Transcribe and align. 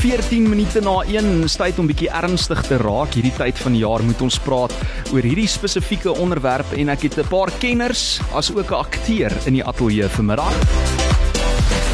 14 0.00 0.48
minute 0.48 0.80
na 0.80 1.02
1 1.04 1.42
tyd 1.60 1.78
om 1.82 1.88
bietjie 1.90 2.08
ernstig 2.16 2.62
te 2.64 2.78
raak. 2.80 3.12
Hierdie 3.12 3.34
tyd 3.36 3.58
van 3.60 3.76
die 3.76 3.82
jaar 3.82 4.00
moet 4.00 4.22
ons 4.24 4.38
praat 4.40 4.72
oor 5.12 5.28
hierdie 5.28 5.48
spesifieke 5.50 6.14
onderwerp 6.24 6.72
en 6.72 6.88
ek 6.88 7.04
het 7.04 7.18
'n 7.20 7.28
paar 7.28 7.52
kenners 7.60 8.20
as 8.32 8.48
ook 8.48 8.72
'n 8.72 8.80
akteur 8.80 9.32
in 9.44 9.60
die 9.60 9.64
ateljee 9.64 10.08
vanmiddag. 10.08 10.99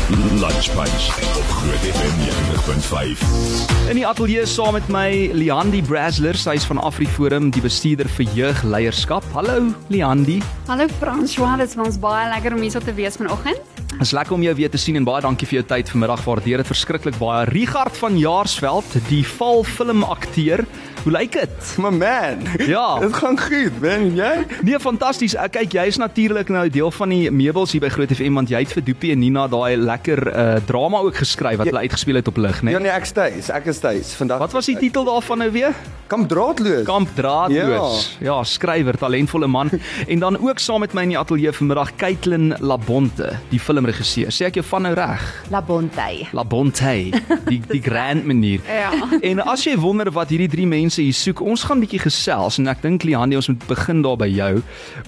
Lunch 0.09 0.71
Punch 0.71 1.07
op 1.37 1.49
Groot 1.51 1.83
FM 1.83 2.15
90.5. 2.23 3.89
In 3.91 3.99
die 3.99 4.05
ateljee 4.07 4.45
saam 4.47 4.77
met 4.79 4.87
my 4.87 5.33
Liandi 5.35 5.81
Brasler, 5.83 6.39
sy's 6.39 6.63
van 6.69 6.79
AfriForum, 6.79 7.49
die 7.51 7.63
bestuurder 7.65 8.07
vir 8.15 8.31
jeugleierskap. 8.37 9.27
Hallo 9.35 9.73
Liandi. 9.91 10.39
Hallo 10.71 10.87
François, 11.01 11.57
dit 11.59 11.75
is 11.75 11.75
ons 11.83 11.99
baie 11.99 12.29
lekker 12.31 12.55
om 12.55 12.63
hier 12.63 12.77
so 12.77 12.85
te 12.87 12.95
wees 12.95 13.19
vanoggend. 13.19 13.59
Dit 13.97 14.07
is 14.07 14.15
lekker 14.15 14.37
om 14.39 14.47
jou 14.47 14.55
weer 14.55 14.71
te 14.71 14.79
sien 14.79 14.95
en 15.01 15.09
baie 15.09 15.25
dankie 15.27 15.49
vir 15.51 15.59
jou 15.59 15.67
tyd 15.75 15.91
vanmiddag. 15.91 16.23
Waardeer 16.23 16.63
dit 16.63 16.71
verskriklik 16.71 17.19
baie. 17.19 17.43
Richard 17.51 17.99
van 17.99 18.15
Jaarsveld, 18.21 19.01
die 19.11 19.25
val 19.27 19.67
filmakteur. 19.67 20.63
Hoe 21.07 21.13
lyk 21.15 21.37
dit? 21.39 21.67
My 21.79 21.91
man. 21.95 22.41
Ja. 22.67 22.99
Dit 22.99 23.13
gaan 23.15 23.37
goed, 23.39 23.77
man. 23.81 24.09
Jy? 24.19 24.31
Nee, 24.67 24.79
fantasties. 24.83 25.37
Ek 25.39 25.53
kyk 25.55 25.77
jy's 25.79 26.01
natuurlik 26.03 26.49
nou 26.51 26.65
deel 26.75 26.91
van 26.91 27.13
die 27.15 27.31
meubels 27.31 27.71
hier 27.77 27.85
by 27.85 27.93
Groot 27.95 28.11
FM 28.11 28.35
want 28.35 28.51
jy 28.51 28.59
het 28.65 28.73
vir 28.75 28.83
Doopie 28.89 29.13
en 29.15 29.21
Nina 29.23 29.45
daai 29.53 29.77
lekker 29.79 30.23
uh, 30.33 30.47
drama 30.67 31.05
ook 31.07 31.21
geskryf 31.23 31.61
wat 31.61 31.69
Ja. 31.71 31.73
hulle 31.77 31.85
uitgespeel 31.87 32.19
het 32.19 32.27
op 32.33 32.41
lig, 32.43 32.59
né? 32.67 32.75
Ja 32.75 32.81
nee, 32.83 32.91
ek 32.91 33.07
steeds. 33.07 33.53
Ek 33.55 33.69
is 33.71 33.79
steeds. 33.79 34.17
Vandag 34.19 34.43
Wat 34.43 34.53
was 34.59 34.67
die 34.67 34.75
titel 34.83 35.07
daarvan 35.07 35.39
nou 35.45 35.51
weer? 35.55 35.79
Kamp 36.11 36.29
draadloos. 36.31 36.85
Kamp 36.87 37.09
Draadloos. 37.17 38.17
Ja, 38.21 38.27
ja 38.33 38.43
skrywer, 38.47 38.99
talentvolle 38.99 39.47
man. 39.47 39.71
en 40.13 40.19
dan 40.23 40.39
ook 40.43 40.59
saam 40.63 40.81
met 40.83 40.93
my 40.95 41.03
in 41.07 41.15
die 41.15 41.19
ateljee 41.19 41.53
vanmiddag 41.55 41.95
Kaitlin 41.99 42.53
Labonte, 42.63 43.31
die 43.51 43.59
filmregisseur. 43.63 44.31
Sê 44.35 44.47
ek 44.51 44.59
jou 44.61 44.67
van 44.67 44.83
nou 44.87 44.95
reg? 44.99 45.23
Labonte. 45.55 46.09
Labonte, 46.35 46.93
die 47.47 47.63
die 47.71 47.83
grand 47.89 48.27
manier. 48.27 48.61
Ja. 48.67 48.91
En 49.23 49.43
as 49.47 49.65
jy 49.67 49.75
wonder 49.79 50.11
wat 50.15 50.31
hierdie 50.35 50.51
drie 50.51 50.67
mense 50.67 50.96
hier 50.99 51.15
soek, 51.17 51.43
ons 51.45 51.67
gaan 51.69 51.83
bietjie 51.83 52.03
gesels 52.03 52.59
en 52.61 52.73
ek 52.73 52.83
dink 52.85 53.05
Lianie 53.07 53.39
ons 53.39 53.51
moet 53.53 53.69
begin 53.69 54.03
daar 54.07 54.19
by 54.21 54.29
jou 54.31 54.53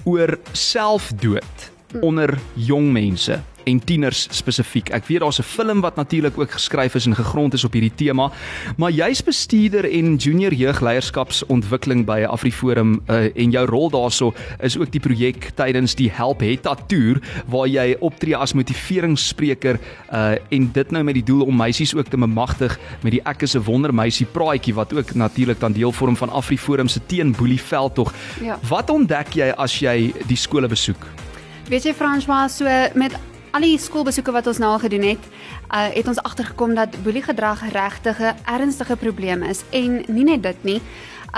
oor 0.05 0.37
selfdood 0.53 1.69
onder 2.01 2.37
jong 2.53 2.91
mense 2.91 3.41
en 3.69 3.79
tieners 3.83 4.27
spesifiek. 4.33 4.89
Ek 4.95 5.05
weet 5.07 5.21
daar's 5.23 5.39
'n 5.39 5.43
film 5.43 5.81
wat 5.81 5.95
natuurlik 5.95 6.37
ook 6.37 6.51
geskryf 6.51 6.95
is 6.95 7.05
en 7.05 7.15
gegrond 7.15 7.53
is 7.53 7.63
op 7.63 7.73
hierdie 7.73 7.95
tema, 7.95 8.31
maar 8.77 8.91
jy's 8.91 9.23
bestuurder 9.23 9.85
en 9.91 10.15
junior 10.15 10.53
jeugleierskapsontwikkeling 10.53 12.05
by 12.05 12.25
AfriForum 12.25 13.01
uh, 13.07 13.29
en 13.35 13.51
jou 13.51 13.65
rol 13.65 13.89
daarso 13.89 14.33
is 14.59 14.77
ook 14.77 14.91
die 14.91 14.99
projek 14.99 15.51
tydens 15.55 15.95
die 15.95 16.09
Help 16.09 16.39
Hetta 16.39 16.75
toer 16.87 17.21
waar 17.47 17.67
jy 17.67 17.95
optree 17.99 18.35
as 18.35 18.53
motiveringsspreker 18.53 19.79
uh, 20.11 20.35
en 20.49 20.71
dit 20.71 20.91
nou 20.91 21.03
met 21.03 21.13
die 21.13 21.23
doel 21.23 21.45
om 21.45 21.55
meisies 21.55 21.95
ook 21.95 22.07
te 22.07 22.17
bemagtig 22.17 22.79
met 23.01 23.11
die 23.11 23.21
ek 23.25 23.41
is 23.41 23.55
'n 23.55 23.63
wondermeisie 23.63 24.25
praatjie 24.25 24.73
wat 24.73 24.93
ook 24.93 25.13
natuurlik 25.13 25.59
dan 25.59 25.73
deel 25.73 25.91
vorm 25.91 26.15
van 26.15 26.29
AfriForum 26.29 26.87
se 26.87 26.99
teenboelie 27.05 27.61
veldtog. 27.61 28.13
Ja. 28.41 28.59
Wat 28.69 28.89
ontdek 28.89 29.33
jy 29.33 29.53
as 29.57 29.79
jy 29.79 30.13
die 30.27 30.37
skole 30.37 30.67
besoek? 30.67 31.28
Weet 31.69 31.83
jy 31.85 31.91
François, 31.93 32.49
so 32.49 32.65
met 32.97 33.13
al 33.53 33.61
die 33.61 33.75
skoolbesoeke 33.77 34.33
wat 34.33 34.47
ons 34.49 34.57
nou 34.57 34.71
al 34.73 34.79
gedoen 34.81 35.03
het, 35.05 35.25
uh, 35.69 35.83
het 35.93 36.07
ons 36.09 36.17
agtergekom 36.25 36.71
dat 36.73 36.95
boeliegedrag 37.05 37.61
regtig 37.75 38.17
'n 38.17 38.33
ernstige 38.45 38.95
probleem 38.97 39.43
is 39.43 39.61
en 39.69 40.01
nie 40.07 40.23
net 40.23 40.41
dit 40.43 40.63
nie. 40.63 40.81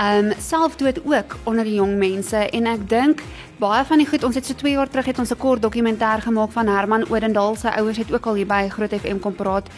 Um 0.00 0.32
selfdood 0.38 1.04
ook 1.04 1.36
onder 1.44 1.64
die 1.64 1.74
jong 1.74 1.98
mense 1.98 2.36
en 2.36 2.66
ek 2.66 2.88
dink 2.88 3.22
baie 3.58 3.84
van 3.84 3.98
die 3.98 4.06
goed 4.06 4.24
ons 4.24 4.34
het 4.34 4.46
so 4.46 4.54
2 4.54 4.72
jaar 4.72 4.88
terug 4.88 5.06
het 5.06 5.18
ons 5.18 5.30
'n 5.32 5.36
kort 5.36 5.62
dokumentêr 5.62 6.22
gemaak 6.22 6.52
van 6.52 6.66
Herman 6.66 7.10
Odendaal 7.10 7.56
se 7.56 7.76
ouers 7.76 7.98
het 7.98 8.12
ook 8.12 8.26
al 8.26 8.34
hier 8.34 8.46
by 8.46 8.68
Groot 8.68 8.92
FM 8.92 9.18
kom 9.18 9.34
praat 9.34 9.68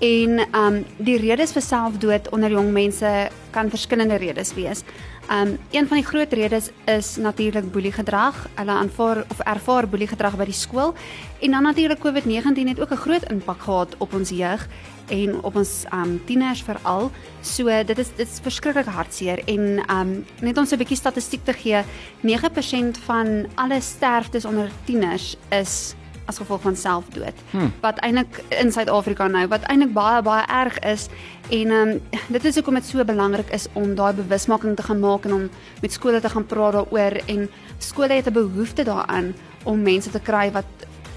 en 0.00 0.40
um 0.54 0.84
die 0.96 1.18
redes 1.18 1.52
vir 1.52 1.62
selfdood 1.62 2.30
onder 2.30 2.50
jong 2.50 2.72
mense 2.72 3.28
kan 3.50 3.70
verskillende 3.70 4.16
redes 4.16 4.54
wees. 4.54 4.84
Um 5.30 5.58
een 5.70 5.88
van 5.88 5.96
die 5.96 6.06
groot 6.06 6.32
redes 6.32 6.70
is 6.84 7.16
natuurlik 7.16 7.72
boeliegedrag. 7.72 8.48
Hulle 8.54 8.70
aanvaar 8.70 9.24
of 9.28 9.38
ervaar 9.38 9.88
boeliegedrag 9.88 10.36
by 10.36 10.44
die 10.48 10.56
skool 10.56 10.94
en 11.40 11.50
dan 11.50 11.62
natuurlik 11.62 12.00
COVID-19 12.00 12.68
het 12.68 12.80
ook 12.80 12.90
'n 12.90 13.04
groot 13.04 13.30
impak 13.30 13.60
gehad 13.60 13.94
op 13.98 14.14
ons 14.14 14.28
jeug 14.28 14.68
en 15.06 15.42
op 15.42 15.56
ons 15.56 15.84
um 15.92 16.20
tieners 16.24 16.62
veral. 16.62 17.10
So 17.40 17.64
dit 17.64 17.98
is 17.98 18.08
dit 18.16 18.28
is 18.28 18.40
verskriklik 18.42 18.86
hartseer 18.86 19.42
en 19.44 19.90
um 19.90 20.24
net 20.40 20.58
om 20.58 20.64
so 20.64 20.74
'n 20.74 20.78
bietjie 20.78 20.96
statistiek 20.96 21.44
te 21.44 21.52
gee, 21.52 21.82
9% 22.20 22.98
van 22.98 23.46
alle 23.54 23.80
sterftes 23.80 24.44
onder 24.44 24.70
tieners 24.84 25.36
is 25.50 25.94
as 26.28 26.38
gevolg 26.38 26.62
van 26.62 26.76
selfdood. 26.76 27.42
Hmm. 27.50 27.72
Wat 27.80 27.98
eintlik 28.04 28.42
in 28.60 28.72
Suid-Afrika 28.72 29.26
nou 29.32 29.46
wat 29.48 29.64
eintlik 29.72 29.94
baie 29.96 30.22
baie 30.22 30.44
erg 30.46 30.78
is 30.84 31.08
en 31.50 31.72
um, 31.72 31.94
dit 32.28 32.44
is 32.44 32.58
hoekom 32.60 32.76
dit 32.76 32.86
so 32.86 33.04
belangrik 33.04 33.52
is 33.56 33.68
om 33.72 33.94
daai 33.96 34.12
bewusmaking 34.18 34.76
te 34.76 34.84
gaan 34.84 35.00
maak 35.00 35.24
en 35.24 35.34
om 35.38 35.46
met 35.82 35.92
skole 35.92 36.20
te 36.20 36.28
gaan 36.28 36.46
praat 36.46 36.76
daaroor 36.76 37.20
en 37.26 37.48
skole 37.78 38.20
het 38.20 38.28
'n 38.28 38.32
behoefte 38.32 38.84
daaraan 38.84 39.34
om 39.64 39.82
mense 39.82 40.10
te 40.10 40.20
kry 40.20 40.50
wat 40.52 40.68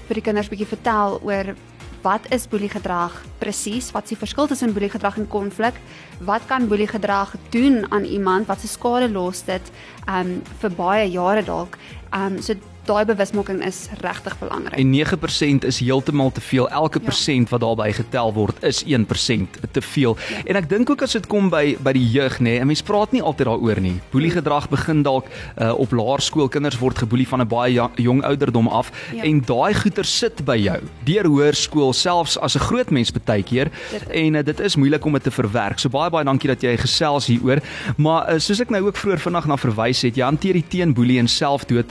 vir 0.08 0.14
die 0.14 0.22
kinders 0.22 0.48
bietjie 0.48 0.66
vertel 0.66 1.20
oor 1.22 1.54
wat 2.02 2.26
is 2.34 2.48
boeliegedrag 2.50 3.14
presies? 3.38 3.90
Wat 3.94 4.02
is 4.02 4.14
die 4.14 4.18
verskil 4.18 4.46
tussen 4.50 4.72
boeliegedrag 4.74 5.16
en 5.20 5.28
konflik? 5.28 5.78
Wat 6.18 6.42
kan 6.46 6.68
boeliegedrag 6.68 7.34
doen 7.50 7.86
aan 7.92 8.04
iemand? 8.04 8.46
Wat 8.46 8.60
se 8.60 8.68
skade 8.68 9.10
los 9.10 9.44
dit 9.46 9.70
um 10.08 10.42
vir 10.58 10.70
baie 10.70 11.10
jare 11.10 11.44
dalk? 11.46 11.78
Um 12.10 12.40
so 12.42 12.54
daai 12.84 13.04
bewusmaking 13.04 13.62
is 13.64 13.88
regtig 14.00 14.34
belangrik. 14.38 14.74
En 14.78 14.90
9% 14.90 15.64
is 15.64 15.78
heeltemal 15.78 16.32
te 16.32 16.40
veel. 16.40 16.68
Elke 16.70 16.98
Ja. 16.98 17.04
persent 17.04 17.48
wat 17.48 17.60
daarbey 17.60 17.92
getel 17.92 18.32
word 18.32 18.62
is 18.64 18.82
1% 18.86 19.58
te 19.70 19.80
veel. 19.82 20.16
Ja. 20.30 20.36
En 20.44 20.56
ek 20.56 20.68
dink 20.68 20.90
ook 20.90 21.02
as 21.02 21.12
dit 21.12 21.26
kom 21.26 21.48
by 21.50 21.76
by 21.82 21.92
die 21.92 22.10
jeug 22.10 22.38
nê, 22.40 22.58
'n 22.60 22.66
mens 22.66 22.82
praat 22.82 23.12
nie 23.12 23.22
altyd 23.22 23.46
daaroor 23.46 23.80
nie. 23.80 24.00
Boeliegedrag 24.10 24.68
begin 24.68 25.02
dalk 25.02 25.26
uh, 25.60 25.72
op 25.78 25.92
laerskool. 25.92 26.48
Kinders 26.48 26.78
word 26.78 26.98
geboelie 26.98 27.28
van 27.28 27.40
'n 27.40 27.48
baie 27.48 27.72
ja- 27.72 27.90
jong 27.96 28.22
ouderdom 28.24 28.68
af 28.68 28.90
Ja. 29.14 29.22
en 29.22 29.40
daai 29.40 29.74
goeter 29.74 30.04
sit 30.04 30.44
by 30.44 30.56
jou. 30.56 30.80
Deur 31.04 31.24
hoërskool 31.26 31.92
selfs 31.92 32.38
as 32.38 32.54
'n 32.56 32.60
groot 32.60 32.90
mens 32.90 33.10
baie 33.24 33.42
keer 33.42 33.70
en 34.10 34.34
uh, 34.34 34.42
dit 34.42 34.60
is 34.60 34.76
moeilik 34.76 35.04
om 35.04 35.12
dit 35.12 35.22
te 35.22 35.30
verwerk. 35.30 35.78
So 35.78 35.88
baie 35.88 36.10
baie 36.10 36.24
dankie 36.24 36.48
dat 36.48 36.60
jy 36.62 36.76
gesels 36.76 37.26
hieroor. 37.26 37.60
Maar 37.96 38.32
uh, 38.34 38.38
soos 38.38 38.60
ek 38.60 38.70
nou 38.70 38.86
ook 38.86 38.96
vroeër 38.96 39.18
vandag 39.20 39.46
na 39.46 39.56
verwys 39.56 40.02
het, 40.02 40.16
jy 40.16 40.24
hanteer 40.24 40.52
die 40.54 40.64
teenboelie 40.68 41.18
en 41.18 41.28
selfdood 41.28 41.86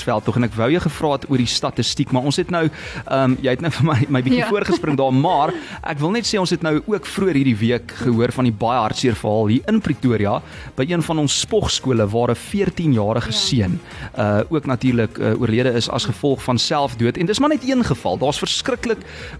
bewusmakingsveld 0.00 0.24
tog 0.24 0.36
en 0.36 0.44
ek 0.46 0.54
wou 0.56 0.68
jou 0.72 0.80
gevra 0.82 1.10
het 1.16 1.24
oor 1.30 1.38
die 1.40 1.46
statistiek, 1.50 2.12
maar 2.12 2.24
ons 2.28 2.36
het 2.40 2.50
nou 2.50 2.64
ehm 2.66 3.30
um, 3.32 3.36
jy 3.42 3.50
het 3.50 3.60
nou 3.60 3.70
vir 3.76 3.84
my 3.86 3.98
my 4.08 4.22
bietjie 4.22 4.40
Ja. 4.40 4.46
ja. 4.46 4.50
voorgespring 4.50 4.96
daar, 4.96 5.12
maar 5.12 5.52
ek 5.82 5.98
wil 6.00 6.10
net 6.10 6.24
sê 6.26 6.38
ons 6.40 6.50
het 6.50 6.62
nou 6.62 6.80
ook 6.86 7.06
vroeër 7.06 7.34
hierdie 7.36 7.56
week 7.56 7.92
gehoor 8.04 8.32
van 8.32 8.44
die 8.48 8.52
baie 8.52 8.80
hartseer 8.80 9.14
verhaal 9.14 9.46
hier 9.50 9.62
in 9.68 9.80
Pretoria 9.80 10.40
by 10.76 10.86
een 10.88 11.02
van 11.02 11.18
ons 11.18 11.40
spogskole 11.40 12.06
waar 12.08 12.30
'n 12.30 12.36
14-jarige 12.36 13.30
Ja. 13.30 13.36
seun 13.36 13.80
uh 14.18 14.40
ook 14.50 14.66
natuurlik 14.66 15.18
uh, 15.18 15.40
oorlede 15.40 15.70
is 15.76 15.88
as 15.90 16.04
gevolg 16.04 16.42
van 16.42 16.58
selfdood 16.58 17.16
en 17.16 17.26
dis 17.26 17.38
maar 17.38 17.48
net 17.50 17.62
een 17.68 17.84
geval. 17.84 18.18
Daar's 18.18 18.38
verskriklik 18.38 18.98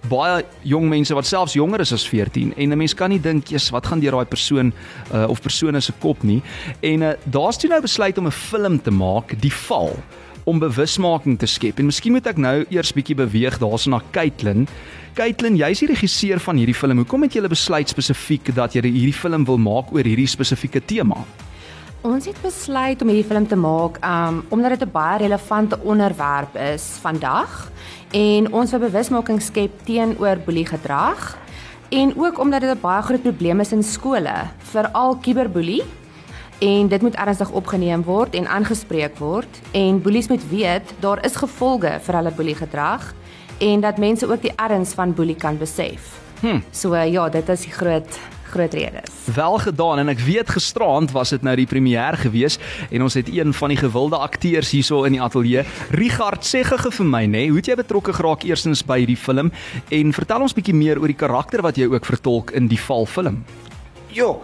baie 0.08 0.44
jong 0.62 0.88
mense 0.88 1.14
wat 1.14 1.26
selfs 1.26 1.52
jonger 1.54 1.80
is 1.80 1.92
as 1.92 2.08
14 2.08 2.54
en 2.56 2.70
'n 2.72 2.76
mens 2.78 2.94
kan 2.94 3.10
nie 3.10 3.20
dink, 3.20 3.46
"Jesus, 3.48 3.70
wat 3.70 3.86
gaan 3.86 4.00
deur 4.00 4.10
daai 4.12 4.24
persoon 4.26 4.72
uh, 5.14 5.28
of 5.28 5.40
persone 5.40 5.80
se 5.80 5.92
kop 5.98 6.22
nie." 6.22 6.42
En 6.82 7.02
uh, 7.02 7.10
daar's 7.24 7.56
toe 7.58 7.68
nou 7.70 7.80
besluit 7.80 8.18
om 8.18 8.26
'n 8.26 8.30
film 8.30 8.82
te 8.82 8.90
maak, 8.90 9.40
Die 9.40 9.52
Val 9.52 9.96
om 10.44 10.58
bewusmaking 10.58 11.38
te 11.38 11.46
skep. 11.46 11.78
En 11.78 11.90
miskien 11.90 12.12
moet 12.12 12.26
ek 12.26 12.38
nou 12.40 12.64
eers 12.70 12.92
bietjie 12.92 13.16
beweeg 13.18 13.58
daarso 13.58 13.90
na 13.90 14.00
Kaitlin. 14.14 14.68
Kaitlin, 15.14 15.56
jy's 15.56 15.82
die 15.82 15.90
regisseur 15.90 16.40
van 16.40 16.56
hierdie 16.56 16.74
film. 16.74 17.02
Hoekom 17.02 17.22
het 17.26 17.34
jy 17.34 17.42
besluit 17.48 17.88
spesifiek 17.88 18.54
dat 18.54 18.74
jy 18.74 18.82
hierdie 18.86 19.16
film 19.16 19.44
wil 19.44 19.58
maak 19.58 19.92
oor 19.92 20.06
hierdie 20.06 20.28
spesifieke 20.30 20.80
tema? 20.80 21.24
Ons 22.00 22.24
het 22.30 22.38
besluit 22.40 23.02
om 23.02 23.10
hierdie 23.12 23.28
film 23.28 23.44
te 23.46 23.58
maak 23.60 23.98
um 24.06 24.40
omdat 24.48 24.78
dit 24.78 24.88
'n 24.88 24.92
baie 24.92 25.18
relevante 25.18 25.76
onderwerp 25.84 26.56
is 26.56 26.96
vandag 27.02 27.70
en 28.10 28.52
ons 28.52 28.70
wil 28.70 28.80
bewusmaking 28.80 29.42
skep 29.42 29.84
teenoor 29.84 30.40
boeliegedrag 30.46 31.36
en 31.90 32.14
ook 32.16 32.38
omdat 32.38 32.60
dit 32.60 32.70
'n 32.70 32.80
baie 32.80 33.02
groot 33.02 33.22
probleem 33.22 33.60
is 33.60 33.72
in 33.72 33.82
skole, 33.82 34.34
veral 34.58 35.16
kiberboelie. 35.16 35.82
En 36.60 36.88
dit 36.88 37.02
moet 37.02 37.14
ernstig 37.14 37.50
opgeneem 37.50 38.02
word 38.04 38.34
en 38.36 38.48
aangespreek 38.48 39.16
word 39.18 39.60
en 39.72 40.02
boelies 40.02 40.28
moet 40.28 40.42
weet 40.50 40.90
daar 41.00 41.24
is 41.24 41.38
gevolge 41.40 41.94
vir 42.04 42.18
hulle 42.18 42.32
boeliegedrag 42.36 43.06
en 43.64 43.80
dat 43.80 43.96
mense 43.98 44.28
ook 44.28 44.42
die 44.42 44.52
erns 44.56 44.92
van 44.92 45.14
boelie 45.16 45.38
kan 45.40 45.56
besef. 45.58 46.18
Hm. 46.40 46.60
So 46.70 46.92
uh, 46.92 47.06
ja, 47.08 47.28
dit 47.32 47.48
is 47.48 47.64
die 47.64 47.72
groot 47.72 48.20
groot 48.50 48.74
redes. 48.74 49.16
Wel 49.34 49.58
gedaan 49.62 50.02
en 50.02 50.12
ek 50.12 50.20
weet 50.26 50.52
gisteraand 50.52 51.14
was 51.16 51.32
dit 51.32 51.42
nou 51.46 51.56
die 51.56 51.68
premier 51.70 52.18
gewees 52.20 52.58
en 52.90 53.06
ons 53.08 53.16
het 53.16 53.32
een 53.32 53.56
van 53.56 53.72
die 53.72 53.80
gewilde 53.80 54.20
akteurs 54.20 54.74
hierso 54.74 55.04
in 55.08 55.16
die 55.16 55.22
ateljee. 55.22 55.64
Richard 55.96 56.44
sê 56.44 56.60
gou 56.66 56.92
vir 56.92 57.08
my 57.08 57.24
nê, 57.24 57.46
hoe 57.48 57.62
het 57.62 57.72
jy 57.72 57.80
betrokke 57.80 58.12
geraak 58.12 58.44
eerstens 58.44 58.84
by 58.84 59.00
hierdie 59.00 59.16
film 59.16 59.48
en 59.88 60.12
vertel 60.12 60.44
ons 60.44 60.56
bietjie 60.56 60.76
meer 60.76 61.00
oor 61.00 61.08
die 61.08 61.20
karakter 61.24 61.64
wat 61.64 61.80
jy 61.80 61.88
ook 61.88 62.04
vertolk 62.04 62.52
in 62.52 62.68
die 62.68 62.80
val 62.90 63.06
film. 63.06 63.44
Jo, 64.12 64.40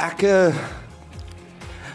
ek 0.00 0.24
uh, 0.26 0.80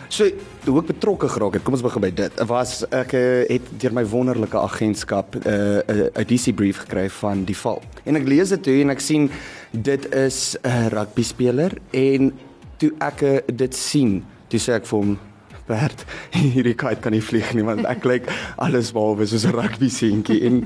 so 0.10 0.26
hoe 0.66 0.80
ek 0.82 0.92
betrokke 0.94 1.30
geraak 1.30 1.54
het. 1.58 1.64
Kom 1.64 1.74
ons 1.74 1.86
begin 1.86 2.02
by 2.02 2.12
dit. 2.12 2.42
Was 2.48 2.84
ek 2.92 3.14
uh, 3.14 3.44
het 3.50 3.70
deur 3.82 3.94
my 3.94 4.06
wonderlike 4.06 4.58
agentskap 4.58 5.36
'n 5.36 5.48
uh, 5.48 5.82
'n 5.88 6.10
uh, 6.16 6.26
DC 6.28 6.56
brief 6.56 6.78
gekry 6.86 7.10
van 7.10 7.46
die 7.46 7.58
val. 7.58 7.82
En 8.06 8.16
ek 8.16 8.28
lees 8.28 8.50
dit 8.50 8.64
toe 8.64 8.82
en 8.82 8.90
ek 8.90 9.00
sien 9.00 9.30
dit 9.72 10.14
is 10.14 10.58
'n 10.64 10.90
rugby 10.90 11.24
speler 11.24 11.72
en 11.92 12.34
toe 12.78 12.92
ek 13.04 13.24
eh, 13.26 13.40
dit 13.46 13.74
sien, 13.74 14.20
toe 14.50 14.60
sê 14.60 14.78
ek 14.78 14.86
vir 14.86 15.00
hom 15.00 15.18
Bert, 15.68 16.06
hierdie 16.56 16.78
kite 16.80 17.02
kan 17.04 17.12
nie 17.12 17.24
vlieg 17.24 17.50
nie 17.58 17.66
want 17.68 17.84
ek 17.92 18.06
lyk 18.08 18.30
alles 18.56 18.94
behalwe 18.96 19.26
soos 19.28 19.44
'n 19.44 19.52
rugby 19.52 19.90
seentjie 19.92 20.40
en 20.48 20.62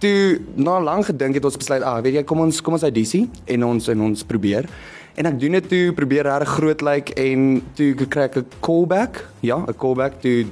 toe 0.00 0.40
na 0.56 0.78
lank 0.80 1.10
gedink 1.10 1.36
het 1.36 1.44
ons 1.44 1.58
besluit, 1.60 1.82
ah, 1.84 2.00
weet 2.00 2.14
jy, 2.14 2.22
kom 2.24 2.40
ons 2.40 2.60
kom 2.64 2.72
ons 2.72 2.84
uit 2.84 2.94
DC 2.94 3.26
en 3.52 3.64
ons 3.64 3.88
en 3.88 4.00
ons 4.00 4.24
probeer. 4.24 4.64
En 5.16 5.24
ek 5.24 5.38
doen 5.40 5.56
dit 5.56 5.68
toe 5.68 5.92
probeer 5.96 6.28
reg 6.28 6.48
groot 6.58 6.82
lyk 6.84 7.10
en 7.16 7.62
toe 7.74 7.94
kry 8.04 8.26
ek 8.28 8.36
'n 8.36 8.46
callback. 8.60 9.24
Ja, 9.40 9.56
'n 9.64 9.76
callback 9.76 10.20
toe 10.20 10.46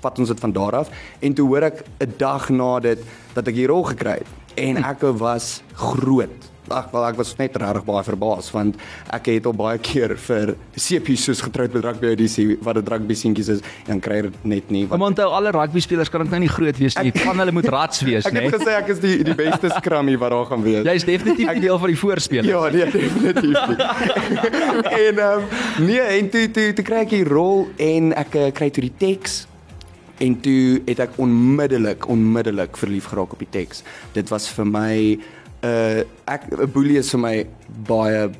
vat 0.00 0.18
ons 0.18 0.28
dit 0.28 0.40
van 0.40 0.52
daar 0.52 0.74
af 0.74 0.90
en 1.20 1.34
toe 1.34 1.46
hoor 1.46 1.62
ek 1.62 1.84
'n 2.02 2.14
dag 2.16 2.48
na 2.50 2.80
dit 2.80 2.98
dat 3.34 3.46
ek 3.46 3.54
die 3.54 3.66
rol 3.66 3.84
gekry 3.84 4.18
het 4.18 4.26
en 4.54 4.76
ek 4.76 5.00
was 5.18 5.62
groot. 5.74 6.50
Ag 6.74 6.90
wel 6.92 7.06
ek 7.08 7.18
was 7.20 7.34
net 7.38 7.56
regtig 7.60 7.84
baie 7.88 8.04
verbaas 8.06 8.50
want 8.54 8.78
ek 9.14 9.30
het 9.32 9.46
al 9.48 9.56
baie 9.56 9.80
keer 9.82 10.14
vir 10.28 10.54
CP 10.76 11.14
soos 11.20 11.42
getroud 11.44 11.74
met 11.76 11.84
rugby 11.84 12.12
audisie 12.12 12.46
wat 12.64 12.78
dit 12.80 12.92
rugby 12.92 13.16
seentjies 13.18 13.50
is 13.56 13.64
en 13.88 14.00
kry 14.04 14.20
dit 14.28 14.38
net 14.54 14.70
nie. 14.74 14.84
Maar 14.90 15.06
onthou 15.10 15.28
alle 15.38 15.52
rugby 15.54 15.82
spelers 15.84 16.12
kan 16.12 16.24
ook 16.24 16.32
nou 16.34 16.42
nie 16.44 16.52
groot 16.52 16.78
wees 16.80 16.98
nie. 17.02 17.12
Van 17.24 17.38
hulle 17.42 17.54
moet 17.56 17.68
rats 17.72 18.02
wees, 18.06 18.26
Ek 18.28 18.36
né? 18.36 18.46
het 18.46 18.58
gesê 18.58 18.76
ek 18.78 18.92
is 18.96 19.02
die 19.04 19.16
die 19.26 19.36
beste 19.38 19.72
scrummie 19.78 20.18
wat 20.20 20.34
daar 20.34 20.48
gaan 20.52 20.64
wees. 20.66 20.84
Jy 20.86 20.96
is 21.00 21.08
definitief 21.08 21.52
nie 21.52 21.66
deel 21.66 21.78
van 21.84 21.94
die 21.94 22.00
voorspelers. 22.04 22.48
Ja, 22.48 22.64
nee, 22.72 22.90
definitief 22.92 23.56
en 25.08 25.20
um, 25.24 25.44
nee, 25.86 26.00
en 26.00 26.32
toe 26.32 26.46
toe 26.54 26.72
toe 26.76 26.84
kry 26.86 27.04
ek 27.06 27.14
die 27.16 27.24
rol 27.28 27.68
en 27.82 28.12
ek 28.18 28.36
uh, 28.38 28.48
kry 28.54 28.70
toe 28.74 28.84
die 28.84 28.94
teks 29.00 29.44
en 30.24 30.34
toe 30.42 30.80
het 30.86 31.00
ek 31.02 31.18
onmiddellik 31.22 32.08
onmiddellik 32.10 32.78
verlief 32.80 33.10
geraak 33.12 33.34
op 33.36 33.42
die 33.42 33.50
teks. 33.50 33.84
Dit 34.16 34.32
was 34.32 34.48
vir 34.50 34.66
my 34.66 34.94
uh 35.62 36.04
ek 36.26 36.50
'n 36.50 36.70
boelie 36.72 36.98
is 36.98 37.10
vir 37.10 37.20
my 37.20 37.46
baie 37.88 38.30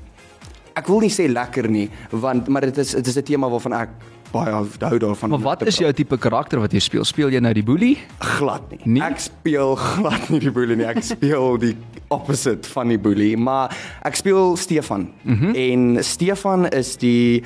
ek 0.78 0.86
wil 0.86 1.00
nie 1.00 1.10
sê 1.10 1.26
lekker 1.26 1.68
nie, 1.70 1.88
want 2.10 2.48
maar 2.48 2.68
dit 2.68 2.78
is 2.78 2.94
dit 2.94 3.06
is 3.06 3.16
'n 3.18 3.22
tema 3.22 3.48
waarvan 3.48 3.72
ek 3.72 3.90
baie 4.32 4.52
hou 4.52 4.98
daarvan. 4.98 5.30
Maar 5.30 5.40
wat 5.40 5.66
is 5.66 5.78
jou 5.78 5.92
tipe 5.92 6.18
karakter 6.18 6.60
wat 6.60 6.72
jy 6.72 6.80
speel? 6.80 7.04
Speel 7.04 7.30
jy 7.32 7.40
nou 7.40 7.52
die 7.52 7.64
boelie? 7.64 7.96
glad 8.18 8.70
nie. 8.70 8.80
Nie? 8.84 9.02
Ek 9.02 9.18
speel 9.18 9.74
glad 9.76 10.28
nie 10.28 10.40
die 10.40 10.52
boelie 10.52 10.76
nie. 10.76 10.86
Ek 10.86 11.02
speel 11.02 11.58
die 11.58 11.76
opposite 12.08 12.68
van 12.68 12.88
die 12.88 12.98
boelie, 12.98 13.36
maar 13.36 13.72
ek 14.04 14.14
speel 14.14 14.56
Stefan. 14.56 15.10
Mm. 15.22 15.38
-hmm. 15.38 15.54
En 15.54 16.04
Stefan 16.04 16.68
is 16.68 16.96
die 16.96 17.42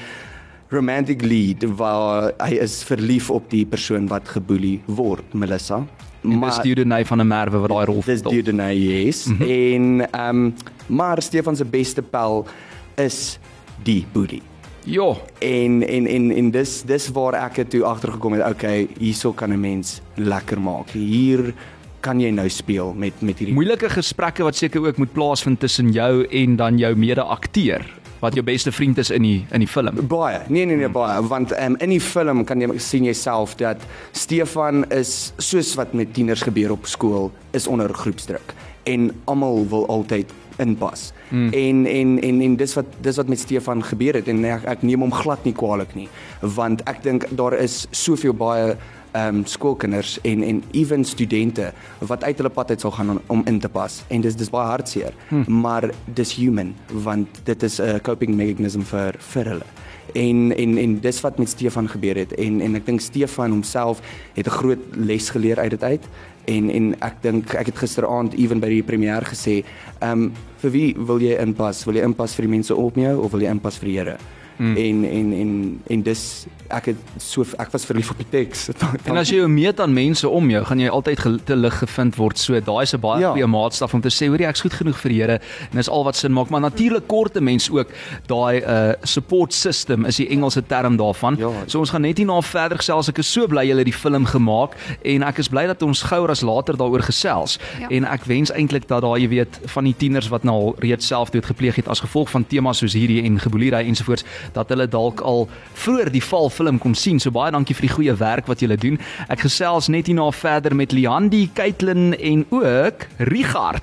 romantic 0.68 1.22
lead 1.22 1.64
waar 1.76 2.32
hy 2.40 2.56
is 2.60 2.82
verlief 2.82 3.30
op 3.30 3.50
die 3.50 3.66
persoon 3.66 4.08
wat 4.08 4.28
geboelie 4.28 4.80
word, 4.86 5.34
Melissa. 5.34 5.86
En 6.22 6.40
dis 6.40 6.58
Dieudonay 6.62 7.04
van 7.04 7.18
der 7.18 7.26
Merwe 7.26 7.58
wat 7.58 7.70
daai 7.70 7.84
rol 7.84 8.02
dis 8.02 8.04
vertol. 8.04 8.32
Dieudonay 8.32 8.76
yes. 8.76 9.26
Mm 9.26 9.36
-hmm. 9.36 9.48
En 9.48 10.10
ehm 10.10 10.36
um, 10.36 10.54
maar 10.86 11.22
Stefan 11.22 11.56
se 11.56 11.64
beste 11.64 12.02
pel 12.02 12.46
is 12.94 13.38
die 13.82 14.06
boelie. 14.12 14.42
Ja, 14.84 15.14
En 15.38 15.86
en 15.88 16.06
en 16.06 16.30
en 16.30 16.50
dis 16.50 16.82
dis 16.82 17.08
waar 17.08 17.34
ek 17.34 17.56
het 17.56 17.70
toe 17.70 17.84
agtergekom 17.84 18.32
het, 18.32 18.46
okay, 18.50 18.88
hierso 18.98 19.32
kan 19.32 19.52
'n 19.52 19.60
mens 19.60 20.00
lekker 20.14 20.60
maak. 20.60 20.90
Hier 20.90 21.54
kan 22.00 22.20
jy 22.20 22.30
nou 22.30 22.48
speel 22.48 22.94
met 22.98 23.20
met 23.22 23.38
hierdie 23.38 23.54
moeilike 23.54 23.88
gesprekke 23.88 24.42
wat 24.42 24.58
seker 24.58 24.82
ook 24.82 24.96
moet 24.96 25.12
plaasvind 25.12 25.60
tussen 25.60 25.92
jou 25.94 26.26
en 26.26 26.56
dan 26.56 26.78
jou 26.78 26.94
mede-akteur 26.98 28.01
wat 28.22 28.36
jou 28.38 28.44
beste 28.46 28.72
vriend 28.72 28.98
is 29.02 29.10
in 29.10 29.24
die 29.26 29.38
in 29.50 29.64
die 29.64 29.68
film. 29.68 29.98
baie. 30.08 30.40
Nee 30.48 30.64
nee 30.64 30.76
nee 30.76 30.88
baie, 30.88 31.22
want 31.26 31.52
um, 31.58 31.76
in 31.82 31.90
die 31.90 32.00
film 32.00 32.44
kan 32.46 32.60
jy 32.62 32.78
sien 32.78 33.08
jouself 33.08 33.56
dat 33.58 33.82
Stefan 34.12 34.84
is 34.94 35.32
soos 35.42 35.74
wat 35.78 35.92
met 35.92 36.14
tieners 36.14 36.44
gebeur 36.46 36.76
op 36.76 36.86
skool, 36.86 37.32
is 37.50 37.66
onder 37.66 37.90
groepsdruk 37.94 38.54
en 38.86 39.10
almal 39.30 39.66
wil 39.70 39.86
altyd 39.86 40.30
inpas. 40.62 41.10
Mm. 41.28 41.52
En 41.52 41.86
en 41.86 42.16
en 42.22 42.40
en 42.46 42.56
dis 42.56 42.74
wat 42.74 42.86
dis 43.00 43.16
wat 43.16 43.28
met 43.28 43.38
Stefan 43.38 43.82
gebeur 43.82 44.14
het 44.20 44.28
en 44.28 44.44
ek, 44.44 44.66
ek 44.76 44.82
neem 44.86 45.02
hom 45.02 45.14
glad 45.14 45.42
nie 45.44 45.54
kwaadlik 45.56 45.94
nie, 45.98 46.08
want 46.40 46.82
ek 46.90 47.02
dink 47.02 47.26
daar 47.38 47.56
is 47.58 47.86
soveel 47.90 48.36
baie 48.36 48.76
ehm 49.12 49.36
um, 49.36 49.46
skoolkinders 49.46 50.18
en 50.22 50.42
en 50.42 50.62
ewen 50.70 51.04
studente 51.04 51.72
wat 51.98 52.24
uit 52.24 52.36
hulle 52.36 52.48
pad 52.50 52.70
uit 52.70 52.80
sal 52.80 52.90
gaan 52.90 53.10
om, 53.10 53.20
om 53.26 53.42
in 53.44 53.58
te 53.58 53.68
pas. 53.68 54.02
En 54.08 54.20
dis 54.20 54.36
dis 54.36 54.50
baie 54.50 54.66
hartseer. 54.66 55.12
Hmm. 55.28 55.44
maar 55.60 55.90
dis 56.04 56.34
human 56.34 56.74
want 56.92 57.28
dit 57.44 57.62
is 57.62 57.80
'n 57.80 58.00
coping 58.00 58.34
mechanism 58.34 58.80
vir 58.80 59.14
vir 59.18 59.44
hulle. 59.44 59.68
En 60.14 60.56
en 60.56 60.78
en 60.78 61.00
dis 61.00 61.20
wat 61.20 61.38
met 61.38 61.48
Stefan 61.48 61.88
gebeur 61.88 62.16
het. 62.16 62.32
En 62.32 62.60
en 62.60 62.74
ek 62.74 62.86
dink 62.86 63.00
Stefan 63.00 63.50
homself 63.50 64.00
het 64.34 64.46
'n 64.46 64.50
groot 64.50 64.80
les 64.90 65.30
geleer 65.30 65.58
uit 65.58 65.70
dit 65.70 65.82
uit. 65.82 66.04
En 66.44 66.70
en 66.70 67.00
ek 67.00 67.14
dink 67.20 67.54
ek 67.54 67.66
het 67.66 67.78
gisteraand 67.78 68.34
ewen 68.34 68.60
by 68.60 68.68
die 68.68 68.82
premier 68.82 69.22
gesê 69.22 69.64
ehm 69.98 70.22
um, 70.22 70.32
vir 70.56 70.70
wie 70.70 70.96
wil 70.98 71.20
jy 71.20 71.36
inpas? 71.40 71.84
Wil 71.84 71.94
jy 71.94 72.02
inpas 72.02 72.34
vir 72.34 72.42
die 72.42 72.54
mense 72.54 72.76
om 72.76 72.92
jou 72.94 73.22
of 73.22 73.30
wil 73.30 73.40
jy 73.40 73.50
inpas 73.50 73.78
vir 73.78 73.88
die 73.88 73.98
Here 73.98 74.16
Hmm. 74.56 74.76
En 74.76 75.04
en 75.04 75.32
en 75.32 75.80
en 75.86 76.02
dis 76.02 76.46
ek 76.72 76.86
het 76.86 76.96
so 77.20 77.44
ek 77.58 77.70
was 77.72 77.84
verlief 77.84 78.10
op 78.10 78.16
die 78.16 78.28
teks. 78.30 78.68
En 79.08 79.16
as 79.16 79.28
jy 79.28 79.36
jou 79.36 79.48
meet 79.48 79.80
aan 79.80 79.92
mense 79.92 80.28
om 80.28 80.50
jou, 80.50 80.64
gaan 80.64 80.78
jy 80.80 80.88
altyd 80.88 81.20
te 81.44 81.56
lig 81.56 81.78
gevind 81.78 82.16
word. 82.16 82.38
So 82.38 82.60
daai 82.60 82.82
is 82.82 82.94
'n 82.94 83.00
baie 83.00 83.20
Ja. 83.20 83.30
goeie 83.32 83.46
maatstaf 83.46 83.94
om 83.94 84.00
te 84.00 84.08
sê, 84.08 84.28
hoorie, 84.28 84.46
ek's 84.46 84.60
goed 84.60 84.72
genoeg 84.72 84.96
vir 84.96 85.10
die 85.10 85.20
Here 85.22 85.40
en 85.70 85.76
dis 85.76 85.88
al 85.88 86.04
wat 86.04 86.16
sin 86.16 86.32
maak. 86.32 86.48
Maar 86.50 86.60
natuurlik 86.60 87.06
kort 87.06 87.36
'n 87.36 87.44
mens 87.44 87.70
ook 87.70 87.88
daai 88.26 88.60
uh 88.62 88.92
support 89.02 89.52
system 89.54 90.04
is 90.04 90.16
die 90.16 90.28
Engelse 90.28 90.62
term 90.66 90.96
daarvan. 90.96 91.36
Ja. 91.38 91.50
So 91.66 91.78
ons 91.78 91.90
gaan 91.90 92.02
net 92.02 92.18
hierna 92.18 92.40
verder 92.42 92.78
gesels. 92.78 93.08
Ek 93.08 93.18
is 93.18 93.32
so 93.32 93.46
bly 93.46 93.66
julle 93.66 93.78
het 93.78 93.84
die 93.86 93.92
film 93.92 94.24
gemaak 94.26 94.74
en 95.04 95.22
ek 95.22 95.38
is 95.38 95.48
bly 95.48 95.66
dat 95.66 95.82
ons 95.82 96.02
gouer 96.02 96.30
as 96.30 96.40
later 96.40 96.76
daaroor 96.76 97.02
gesels. 97.02 97.58
Ja. 97.80 97.88
En 97.88 98.04
ek 98.04 98.24
wens 98.24 98.50
eintlik 98.52 98.88
dat 98.88 99.02
daai 99.02 99.20
jy 99.20 99.28
weet 99.28 99.60
van 99.66 99.84
die 99.84 99.94
tieners 99.96 100.28
wat 100.28 100.44
nou 100.44 100.54
al 100.54 100.74
reeds 100.78 101.06
selfdood 101.06 101.44
gepleeg 101.46 101.76
het 101.76 101.88
as 101.88 102.00
gevolg 102.00 102.30
van 102.30 102.46
temas 102.46 102.78
soos 102.78 102.92
hierdie 102.92 103.22
en 103.24 103.38
gebolierery 103.38 103.86
ensovoorts 103.86 104.24
dat 104.52 104.68
hulle 104.68 104.88
dalk 104.88 105.20
al 105.20 105.48
vroeër 105.84 106.12
die 106.12 106.24
val 106.24 106.50
film 106.50 106.78
kon 106.78 106.94
sien. 106.94 107.20
So 107.20 107.30
baie 107.30 107.52
dankie 107.52 107.76
vir 107.78 107.88
die 107.88 107.94
goeie 107.94 108.16
werk 108.18 108.46
wat 108.50 108.60
julle 108.60 108.76
doen. 108.76 108.98
Ek 109.28 109.46
gesels 109.46 109.88
net 109.92 110.10
hierna 110.10 110.30
verder 110.32 110.74
met 110.74 110.92
Liandi, 110.92 111.48
Kaitlin 111.54 112.12
en 112.18 112.46
ook 112.50 113.06
Richard. 113.32 113.82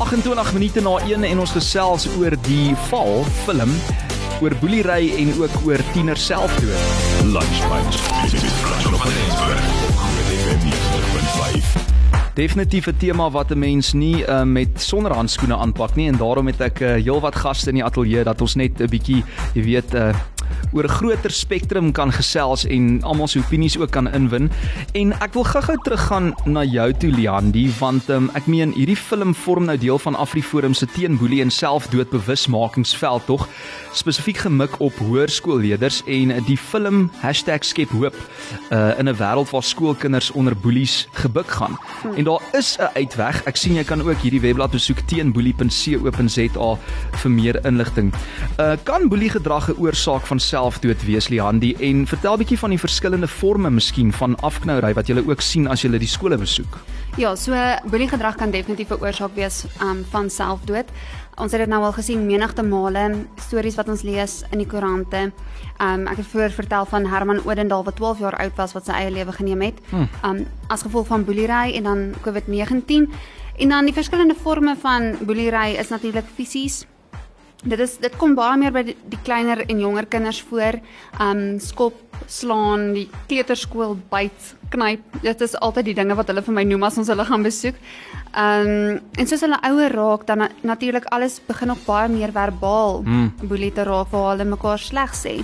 28 0.00 0.52
minute 0.52 0.80
na 0.80 0.96
1 1.06 1.24
en 1.24 1.38
ons 1.38 1.52
gesels 1.54 2.08
oor 2.18 2.34
die 2.48 2.74
val 2.88 3.24
film 3.44 3.74
oor 4.40 4.56
boelery 4.62 5.12
en 5.20 5.34
ook 5.42 5.60
oor 5.68 5.84
tieners 5.92 6.26
selfdood. 6.26 6.78
Lunchtime. 7.24 8.79
Definitief 12.34 12.86
'n 12.86 12.96
tema 12.96 13.30
wat 13.30 13.50
'n 13.50 13.58
mens 13.58 13.92
nie 13.92 14.26
uh, 14.26 14.42
met 14.42 14.80
sonder 14.80 15.12
handskoene 15.12 15.56
aanpak 15.56 15.94
nie 15.94 16.08
en 16.08 16.16
daarom 16.16 16.46
het 16.46 16.60
ek 16.60 16.80
uh, 16.80 16.88
heelwat 16.88 17.34
gaste 17.34 17.68
in 17.68 17.74
die 17.74 17.84
ateljee 17.84 18.24
dat 18.24 18.40
ons 18.40 18.54
net 18.54 18.80
'n 18.80 18.86
bietjie, 18.86 19.24
jy 19.54 19.62
weet, 19.62 19.94
uh, 19.94 20.14
oor 20.72 20.84
'n 20.84 20.96
groter 20.98 21.30
spektrum 21.30 21.92
kan 21.92 22.12
gesels 22.12 22.64
en 22.66 23.02
almal 23.02 23.28
se 23.28 23.38
opinies 23.38 23.78
ook 23.78 23.90
kan 23.90 24.12
inwin. 24.12 24.50
En 24.92 25.12
ek 25.20 25.32
wil 25.34 25.44
gou-gou 25.44 25.76
teruggaan 25.82 26.34
na 26.44 26.64
jou 26.64 26.92
toe 26.92 27.10
Liandi 27.10 27.70
want 27.78 28.08
um, 28.08 28.30
ek 28.34 28.46
meen 28.46 28.72
hierdie 28.72 28.96
film 28.96 29.34
vorm 29.34 29.64
nou 29.64 29.78
deel 29.78 29.98
van 29.98 30.16
AfriForum 30.16 30.74
se 30.74 30.86
teenboelie 30.86 31.40
en 31.42 31.50
selfdood 31.50 32.10
bewusmakingsveld 32.10 33.26
tog 33.26 33.48
spesifiek 33.92 34.36
gemik 34.36 34.80
op 34.80 34.96
hoërskoolleerders 34.98 36.02
en 36.06 36.34
die 36.46 36.58
film 36.58 37.10
#skephoop 37.60 38.14
uh, 38.72 38.98
in 38.98 39.08
'n 39.08 39.16
wêreld 39.16 39.50
waar 39.50 39.62
skoolkinders 39.62 40.30
onder 40.30 40.56
boelies 40.56 41.08
gebuk 41.12 41.50
gaan. 41.50 41.78
En 42.16 42.24
daar 42.24 42.42
is 42.52 42.76
'n 42.78 42.90
uitweg. 42.94 43.42
Ek 43.44 43.56
sien 43.56 43.74
jy 43.74 43.84
kan 43.84 44.02
ook 44.02 44.18
hierdie 44.22 44.40
webblad 44.40 44.70
besoek 44.70 44.98
teenboelie.co.za 45.06 46.78
vir 47.22 47.30
meer 47.30 47.64
inligting. 47.66 48.12
Uh 48.58 48.76
kan 48.82 49.08
boeliegedrag 49.08 49.68
'n 49.68 49.78
oorsaak 49.78 50.26
van 50.26 50.39
selfdood 50.40 51.04
wees, 51.04 51.28
Liandi? 51.28 51.74
En 51.80 52.06
vertel 52.06 52.36
bietjie 52.40 52.58
van 52.58 52.74
die 52.74 52.80
verskillende 52.80 53.28
forme 53.28 53.70
miskien 53.70 54.12
van 54.12 54.36
afknouery 54.40 54.94
wat 54.98 55.08
jy 55.08 55.20
ook 55.20 55.40
sien 55.40 55.68
as 55.68 55.84
jy 55.84 55.92
die 55.98 56.08
skole 56.08 56.38
besoek. 56.40 56.80
Ja, 57.18 57.34
so 57.36 57.54
boeliegedrag 57.90 58.36
kan 58.36 58.50
definitief 58.50 58.90
'n 58.90 59.02
oorsaak 59.02 59.34
wees 59.34 59.64
um, 59.82 60.04
van 60.10 60.30
selfdood. 60.30 60.86
Ons 61.40 61.52
het 61.52 61.60
dit 61.60 61.70
nou 61.72 61.80
al 61.82 61.92
gesien 61.96 62.26
menigte 62.26 62.62
male, 62.62 63.24
stories 63.40 63.76
wat 63.78 63.88
ons 63.88 64.02
lees 64.02 64.42
in 64.52 64.58
die 64.58 64.66
koerante. 64.66 65.30
Um 65.80 66.06
ek 66.10 66.20
het 66.20 66.26
voor 66.26 66.50
vertel 66.50 66.84
van 66.84 67.06
Herman 67.06 67.40
Odendaal 67.46 67.84
wat 67.84 67.96
12 67.96 68.18
jaar 68.18 68.36
oud 68.36 68.56
was 68.56 68.74
wat 68.76 68.86
sy 68.86 68.92
eie 68.92 69.10
lewe 69.10 69.32
geneem 69.32 69.62
het. 69.62 69.78
Um 70.24 70.46
as 70.68 70.82
gevolg 70.82 71.06
van 71.06 71.24
boelery 71.24 71.76
en 71.76 71.82
dan 71.82 72.14
COVID-19. 72.26 73.08
En 73.56 73.68
dan 73.68 73.84
die 73.84 73.94
verskillende 73.94 74.34
forme 74.34 74.76
van 74.76 75.16
boelery 75.20 75.76
is 75.80 75.88
natuurlik 75.88 76.24
fisies, 76.34 76.86
Dit 77.60 77.80
is 77.84 77.98
dit 78.00 78.14
kom 78.16 78.32
baie 78.38 78.56
meer 78.56 78.72
by 78.72 78.82
die, 78.88 78.94
die 79.12 79.18
kleiner 79.24 79.60
en 79.66 79.82
jonger 79.82 80.06
kinders 80.08 80.40
voor. 80.48 80.78
Um 81.20 81.58
skop, 81.60 81.98
slaan, 82.30 82.90
die 82.96 83.06
kleuterskool 83.28 83.98
byt, 84.12 84.54
knyp. 84.72 85.04
Dit 85.20 85.44
is 85.44 85.56
altyd 85.60 85.90
die 85.90 85.96
dinge 85.98 86.16
wat 86.16 86.32
hulle 86.32 86.44
vir 86.46 86.56
my 86.56 86.64
noem 86.64 86.88
as 86.88 86.96
ons 87.02 87.12
hulle 87.12 87.26
gaan 87.28 87.44
besoek. 87.44 87.76
Um 88.32 88.96
en 88.96 89.28
soos 89.28 89.44
hulle 89.44 89.60
ouer 89.68 89.92
raak, 89.92 90.24
dan 90.30 90.46
na, 90.46 90.50
natuurlik 90.72 91.10
alles 91.12 91.40
begin 91.48 91.74
nog 91.74 91.84
baie 91.84 92.08
meer 92.08 92.32
verbaal 92.32 93.02
mm. 93.04 93.48
boelie 93.50 93.72
te 93.76 93.84
raak 93.84 94.12
waar 94.14 94.32
hulle 94.32 94.48
mekaar 94.54 94.80
sleg 94.80 95.12
sê. 95.16 95.40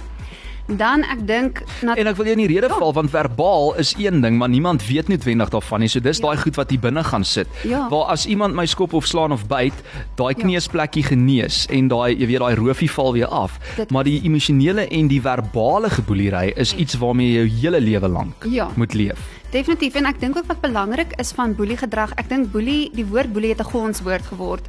Dan 0.67 1.03
ek 1.07 1.21
dink 1.27 1.63
En 1.83 2.07
ek 2.11 2.17
wil 2.19 2.27
jou 2.27 2.35
in 2.35 2.41
die 2.47 2.49
rede 2.61 2.69
val 2.75 2.93
want 2.93 3.11
verbaal 3.11 3.75
is 3.79 3.95
een 3.99 4.21
ding, 4.21 4.39
maar 4.39 4.49
niemand 4.51 4.83
weet 4.87 5.09
noodwendig 5.09 5.49
daarvan 5.55 5.81
nie. 5.81 5.89
So 5.89 6.01
dis 6.01 6.21
daai 6.21 6.37
goed 6.37 6.57
wat 6.59 6.71
hier 6.71 6.81
binne 6.83 7.05
gaan 7.05 7.25
sit. 7.25 7.47
Ja. 7.63 7.89
Waar 7.89 8.11
as 8.11 8.27
iemand 8.27 8.55
my 8.55 8.67
skop 8.67 8.93
of 8.93 9.07
slaan 9.07 9.33
of 9.33 9.47
byt, 9.47 9.75
daai 10.19 10.35
kneusplekkie 10.35 11.03
genees 11.07 11.67
en 11.71 11.89
daai 11.89 12.17
jy 12.19 12.27
weet 12.27 12.43
daai 12.43 12.55
roofie 12.59 12.91
val 12.91 13.13
weer 13.13 13.27
af. 13.31 13.59
Dit- 13.77 13.91
Maar 13.91 14.05
die 14.05 14.21
emosionele 14.25 14.89
en 14.89 15.09
die 15.09 15.21
verbale 15.21 15.91
geboelery 15.91 16.53
is 16.57 16.75
iets 16.75 16.95
waarmee 16.99 17.31
jy 17.33 17.47
jou 17.47 17.49
hele 17.61 17.81
lewe 17.81 18.09
lank 18.09 18.45
Ja. 18.51 18.69
moet 18.77 18.95
leef. 18.95 19.19
Definitief 19.57 19.95
en 19.97 20.05
ek 20.05 20.19
dink 20.21 20.37
ook 20.37 20.49
wat 20.51 20.59
belangrik 20.61 21.15
is 21.23 21.31
van 21.33 21.55
boelie 21.57 21.79
gedrag. 21.81 22.11
Ek 22.21 22.27
dink 22.29 22.51
boelie, 22.53 22.91
die 22.93 23.07
woord 23.09 23.31
boelie 23.33 23.55
het 23.55 23.63
'n 23.65 23.71
gonswoord 23.73 24.27
geword. 24.29 24.67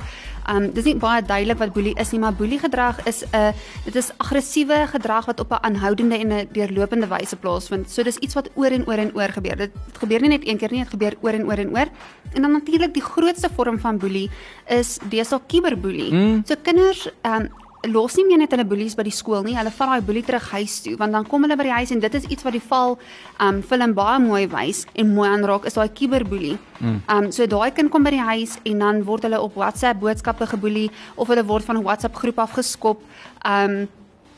Um 0.47 0.71
dis 0.71 0.85
nie 0.85 0.95
baie 0.95 1.21
duidelik 1.21 1.59
wat 1.59 1.73
boelie 1.73 1.95
is 1.99 2.11
nie, 2.11 2.19
maar 2.19 2.33
boelie 2.33 2.59
gedrag 2.59 3.03
is 3.05 3.23
'n 3.33 3.51
dit 3.83 3.95
is 3.95 4.11
aggressiewe 4.17 4.87
gedrag 4.87 5.25
wat 5.25 5.39
op 5.39 5.51
'n 5.51 5.63
aanhoudende 5.67 6.17
en 6.17 6.31
'n 6.31 6.47
deurlopende 6.53 7.07
wyse 7.07 7.35
plaasvind. 7.35 7.89
So 7.91 8.03
dis 8.03 8.17
iets 8.17 8.33
wat 8.33 8.49
oor 8.55 8.71
en 8.71 8.87
oor 8.87 8.97
en 8.97 9.11
oor 9.15 9.29
gebeur. 9.29 9.57
Dit 9.57 9.71
gebeur 9.99 10.21
nie 10.21 10.29
net 10.29 10.47
een 10.47 10.57
keer 10.57 10.71
nie, 10.71 10.79
dit 10.83 10.89
gebeur 10.89 11.15
oor 11.21 11.33
en 11.33 11.45
oor 11.45 11.57
en 11.57 11.69
oor. 11.69 11.87
En 12.33 12.41
dan 12.41 12.51
natuurlik 12.51 12.93
die 12.93 13.03
grootste 13.03 13.49
vorm 13.55 13.79
van 13.79 13.97
boelie 13.97 14.29
is 14.67 14.99
deesdae 15.09 15.41
cyberboelie. 15.47 16.13
Mm. 16.13 16.41
So 16.45 16.55
kinders 16.63 17.09
um 17.23 17.49
los 17.85 18.15
nie 18.17 18.25
meer 18.25 18.39
net 18.41 18.53
hulle 18.55 18.65
boelies 18.65 18.95
by 18.97 19.03
die 19.05 19.13
skool 19.13 19.43
nie. 19.45 19.55
Hulle 19.57 19.71
vat 19.73 19.91
daai 19.91 20.05
boelie 20.05 20.23
terug 20.25 20.47
huis 20.55 20.79
toe 20.83 20.95
want 20.97 21.13
dan 21.13 21.27
kom 21.29 21.45
hulle 21.45 21.57
by 21.59 21.67
die 21.67 21.75
huis 21.75 21.91
en 21.93 22.01
dit 22.01 22.15
is 22.17 22.25
iets 22.25 22.45
wat 22.45 22.55
die 22.55 22.63
val 22.63 22.97
um 23.43 23.61
film 23.61 23.93
baie 23.97 24.17
mooi 24.23 24.47
wys 24.51 24.85
en 24.95 25.13
mooi 25.13 25.27
aanraak 25.29 25.67
is 25.69 25.77
daai 25.77 25.89
cyberboelie. 25.99 26.57
Mm. 26.79 26.97
Um 27.13 27.29
so 27.31 27.45
daai 27.45 27.71
kind 27.75 27.91
kom 27.93 28.03
by 28.03 28.15
die 28.15 28.23
huis 28.23 28.57
en 28.65 28.81
dan 28.83 29.03
word 29.05 29.27
hulle 29.27 29.41
op 29.41 29.55
WhatsApp 29.55 30.01
boodskappe 30.01 30.49
geboelie 30.55 30.89
of 31.15 31.29
hulle 31.29 31.45
word 31.45 31.65
van 31.65 31.77
'n 31.77 31.83
WhatsApp 31.83 32.15
groep 32.15 32.39
afgeskop. 32.39 33.03
Um 33.45 33.87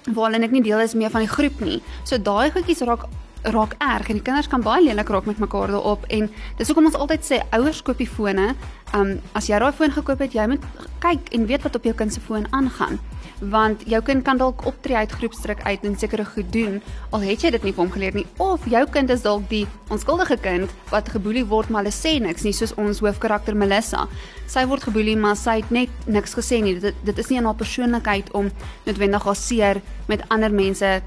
waar 0.05 0.29
hulle 0.29 0.39
net 0.39 0.51
nie 0.51 0.61
deel 0.61 0.79
is 0.79 0.93
meer 0.93 1.09
van 1.09 1.21
die 1.21 1.31
groep 1.31 1.59
nie. 1.61 1.81
So 2.03 2.17
daai 2.17 2.51
goedjies 2.51 2.81
raak 2.81 3.07
raak 3.43 3.75
erg 3.79 4.09
en 4.09 4.15
die 4.19 4.23
kinders 4.23 4.49
kan 4.51 4.61
baie 4.61 4.83
lelik 4.83 5.09
raak 5.09 5.25
met 5.25 5.39
mekaar 5.39 5.71
daarop 5.71 6.03
en 6.09 6.29
dis 6.57 6.67
hoekom 6.67 6.85
ons 6.85 6.95
altyd 6.95 7.23
sê 7.23 7.39
ouers 7.55 7.81
koop 7.81 7.97
die 7.97 8.07
fone. 8.07 8.55
Um 8.93 9.21
as 9.33 9.47
jy 9.47 9.59
daai 9.59 9.71
foon 9.71 9.91
gekoop 9.91 10.19
het, 10.19 10.33
jy 10.33 10.47
moet 10.47 10.63
kyk 10.99 11.31
en 11.31 11.45
weet 11.47 11.63
wat 11.63 11.75
op 11.75 11.83
jou 11.83 11.95
kind 11.95 12.13
se 12.13 12.19
foon 12.19 12.45
aangaan 12.51 12.99
want 13.39 13.83
jou 13.87 14.01
kind 14.03 14.23
kan 14.23 14.37
dalk 14.37 14.65
optree 14.67 14.97
uit 14.99 15.11
groepsdruk 15.11 15.61
uit 15.63 15.83
en 15.87 15.97
sekere 15.99 16.25
goed 16.25 16.51
doen 16.53 16.79
al 17.15 17.23
het 17.23 17.43
jy 17.43 17.51
dit 17.55 17.63
nie 17.63 17.73
vir 17.73 17.83
hom 17.83 17.91
geleer 17.93 18.17
nie. 18.17 18.25
Of 18.37 18.65
jou 18.69 18.83
kind 18.91 19.09
is 19.13 19.23
dalk 19.23 19.47
die 19.51 19.65
onskuldige 19.93 20.37
kind 20.43 20.73
wat 20.91 21.11
geboelie 21.13 21.45
word 21.47 21.69
maar 21.69 21.83
hulle 21.83 21.95
sê 21.95 22.17
niks 22.23 22.43
nie 22.47 22.53
soos 22.55 22.75
ons 22.81 22.99
hoofkarakter 23.03 23.55
Melissa. 23.55 24.07
Sy 24.49 24.65
word 24.69 24.83
geboelie 24.87 25.15
maar 25.19 25.37
sy 25.39 25.59
het 25.61 25.71
net 25.71 26.07
niks 26.07 26.35
gesê 26.37 26.61
nie. 26.63 26.75
Dit 26.79 26.99
dit 27.07 27.23
is 27.23 27.31
nie 27.31 27.39
in 27.39 27.47
haar 27.47 27.59
persoonlikheid 27.59 28.33
om 28.37 28.51
noodwendig 28.85 29.25
haar 29.25 29.39
seer 29.39 29.81
met 30.11 30.25
ander 30.29 30.51
mense 30.51 30.99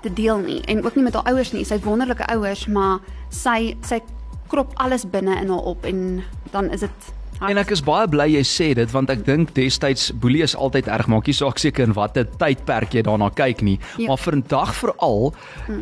te 0.00 0.12
deel 0.12 0.38
nie. 0.44 0.60
En 0.66 0.84
ook 0.84 0.96
nie 0.96 1.04
met 1.04 1.14
haar 1.14 1.28
ouers 1.34 1.52
nie. 1.52 1.64
Sy 1.64 1.76
het 1.78 1.84
wonderlike 1.84 2.26
ouers 2.32 2.66
maar 2.66 3.00
sy 3.28 3.76
sy 3.86 4.00
krop 4.50 4.72
alles 4.82 5.04
binne 5.06 5.36
in 5.38 5.50
haar 5.52 5.66
op 5.74 5.84
en 5.86 6.22
dan 6.50 6.70
is 6.74 6.80
dit 6.80 7.12
En 7.48 7.56
ek 7.56 7.70
is 7.72 7.80
baie 7.80 8.04
bly 8.12 8.26
jy 8.34 8.42
sê 8.44 8.66
dit 8.76 8.90
want 8.92 9.08
ek 9.08 9.22
dink 9.24 9.54
destyds 9.56 10.10
boelie 10.20 10.42
is 10.44 10.52
altyd 10.54 10.88
erg 10.92 11.06
maak 11.08 11.26
nie 11.26 11.32
saak 11.32 11.58
seker 11.58 11.86
in 11.88 11.94
watter 11.96 12.26
tydperk 12.38 12.92
jy 12.92 13.02
daarna 13.06 13.30
kyk 13.32 13.62
nie 13.64 13.78
Ja. 13.96 14.08
maar 14.08 14.18
vandag 14.20 14.74
veral 14.76 15.32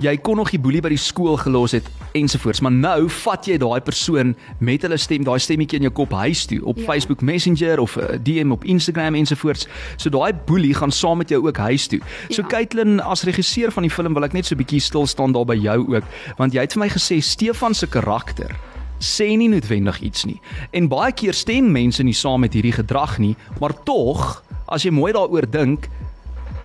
jy 0.00 0.16
kon 0.22 0.36
nog 0.36 0.50
die 0.54 0.58
boelie 0.62 0.80
by 0.80 0.88
die 0.94 0.96
skool 1.02 1.36
gelos 1.36 1.72
het 1.72 1.82
ensovoorts 2.14 2.60
maar 2.62 2.72
nou 2.72 3.08
vat 3.08 3.44
jy 3.50 3.58
daai 3.58 3.80
persoon 3.80 4.36
met 4.60 4.82
hulle 4.86 4.96
stem 4.98 5.24
daai 5.26 5.38
stemmetjie 5.42 5.78
in 5.80 5.88
jou 5.88 5.92
kop 5.98 6.12
huis 6.12 6.46
toe 6.46 6.60
op 6.64 6.78
Ja. 6.78 6.84
Facebook 6.84 7.22
Messenger 7.22 7.80
of 7.80 7.96
'n 7.98 8.22
DM 8.22 8.52
op 8.52 8.64
Instagram 8.64 9.14
ensovoorts 9.14 9.66
so 9.96 10.10
daai 10.10 10.32
boelie 10.46 10.74
gaan 10.74 10.92
saam 10.92 11.18
met 11.18 11.28
jou 11.28 11.42
ook 11.46 11.56
huis 11.56 11.88
toe 11.88 12.00
so 12.30 12.42
Ja. 12.42 12.48
Caitlin 12.48 13.00
as 13.00 13.24
regisseur 13.24 13.72
van 13.72 13.82
die 13.82 13.90
film 13.90 14.14
wil 14.14 14.24
ek 14.24 14.32
net 14.32 14.46
so 14.46 14.54
'n 14.54 14.58
bietjie 14.62 14.80
stil 14.80 15.06
staan 15.06 15.32
daar 15.32 15.44
by 15.44 15.56
jou 15.58 15.96
ook 15.96 16.04
want 16.38 16.52
jy 16.54 16.60
het 16.60 16.72
vir 16.72 16.80
my 16.80 16.88
gesê 16.88 17.20
Stefan 17.22 17.74
se 17.74 17.86
karakter 17.86 18.54
sê 19.00 19.30
nie 19.36 19.48
noodwendig 19.48 20.00
iets 20.00 20.26
nie. 20.28 20.40
En 20.72 20.88
baie 20.90 21.12
keer 21.12 21.34
stem 21.34 21.70
mense 21.72 22.02
nie 22.02 22.16
saam 22.16 22.44
met 22.44 22.54
hierdie 22.56 22.74
gedrag 22.76 23.18
nie, 23.22 23.36
maar 23.60 23.74
tog, 23.84 24.42
as 24.68 24.84
jy 24.84 24.92
mooi 24.94 25.12
daaroor 25.16 25.48
dink, 25.50 25.88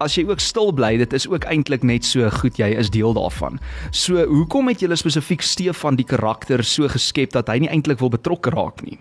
as 0.03 0.17
jy 0.17 0.25
ook 0.27 0.41
stil 0.43 0.73
bly, 0.75 0.95
dit 0.99 1.13
is 1.15 1.27
ook 1.29 1.45
eintlik 1.49 1.85
net 1.87 2.05
so 2.07 2.27
goed 2.41 2.59
jy 2.59 2.73
is 2.79 2.91
deel 2.93 3.15
daarvan. 3.15 3.59
So, 3.91 4.25
hoekom 4.27 4.71
het 4.71 4.83
julle 4.83 4.97
spesifiek 4.99 5.45
Stefan 5.45 5.99
die 5.99 6.07
karakter 6.07 6.63
so 6.67 6.89
geskep 6.91 7.35
dat 7.37 7.51
hy 7.51 7.63
nie 7.63 7.71
eintlik 7.71 8.01
wil 8.03 8.11
betrokke 8.13 8.53
raak 8.53 8.83
nie? 8.85 8.99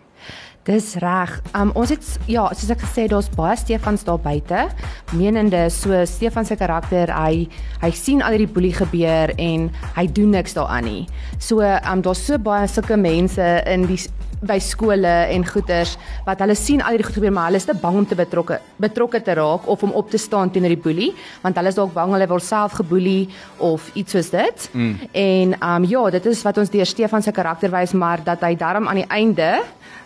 Dis 0.62 0.92
reg. 1.02 1.40
Um 1.58 1.72
ons 1.74 1.90
het 1.90 2.06
ja, 2.30 2.44
soos 2.54 2.70
ek 2.70 2.84
gesê, 2.84 3.08
daar's 3.10 3.30
baie 3.34 3.56
Stefans 3.58 4.04
daar 4.06 4.20
buite. 4.22 4.68
Menende 5.12 5.70
so 5.70 6.04
Stefan 6.06 6.46
se 6.48 6.56
karakter, 6.56 7.10
hy 7.12 7.46
hy 7.82 7.90
sien 7.92 8.22
al 8.22 8.36
hierdie 8.36 8.50
boelie 8.52 8.72
gebeur 8.72 9.34
en 9.36 9.68
hy 9.96 10.06
doen 10.08 10.32
niks 10.32 10.56
daaraan 10.56 10.88
nie. 10.88 11.06
So 11.38 11.60
um 11.60 12.02
daar's 12.04 12.24
so 12.26 12.38
baie 12.38 12.68
sulke 12.68 12.96
mense 12.96 13.48
in 13.68 13.86
die 13.90 14.00
by 14.42 14.58
skole 14.58 15.10
en 15.30 15.44
goeters 15.46 15.94
wat 16.26 16.40
hulle 16.42 16.56
sien 16.58 16.82
al 16.82 16.96
hierdie 16.96 17.06
goed 17.06 17.18
gebeur 17.20 17.34
maar 17.34 17.50
hulle 17.50 17.60
is 17.62 17.68
te 17.68 17.76
bang 17.78 18.00
om 18.00 18.06
te 18.08 18.18
betrokke 18.18 18.58
betrokke 18.82 19.20
te 19.22 19.36
raak 19.38 19.68
of 19.70 19.84
om 19.86 19.92
op 19.98 20.10
te 20.10 20.18
staan 20.18 20.50
teenoor 20.50 20.74
die 20.74 20.82
boelie 20.86 21.10
want 21.44 21.58
hulle 21.60 21.70
is 21.70 21.78
dalk 21.78 21.94
bang 21.94 22.14
hulle 22.16 22.28
word 22.30 22.46
self 22.46 22.74
geboelie 22.80 23.28
of 23.62 23.86
iets 23.94 24.16
soos 24.16 24.32
dit. 24.32 24.66
Mm. 24.72 24.96
En 25.12 25.54
um 25.68 25.86
ja, 25.88 26.02
dit 26.16 26.26
is 26.32 26.42
wat 26.46 26.58
ons 26.58 26.72
deur 26.72 26.88
Stefan 26.88 27.22
se 27.22 27.34
karakter 27.34 27.70
wys 27.70 27.94
maar 27.94 28.24
dat 28.24 28.42
hy 28.42 28.56
darm 28.58 28.88
aan 28.88 29.04
die 29.04 29.10
einde 29.10 29.52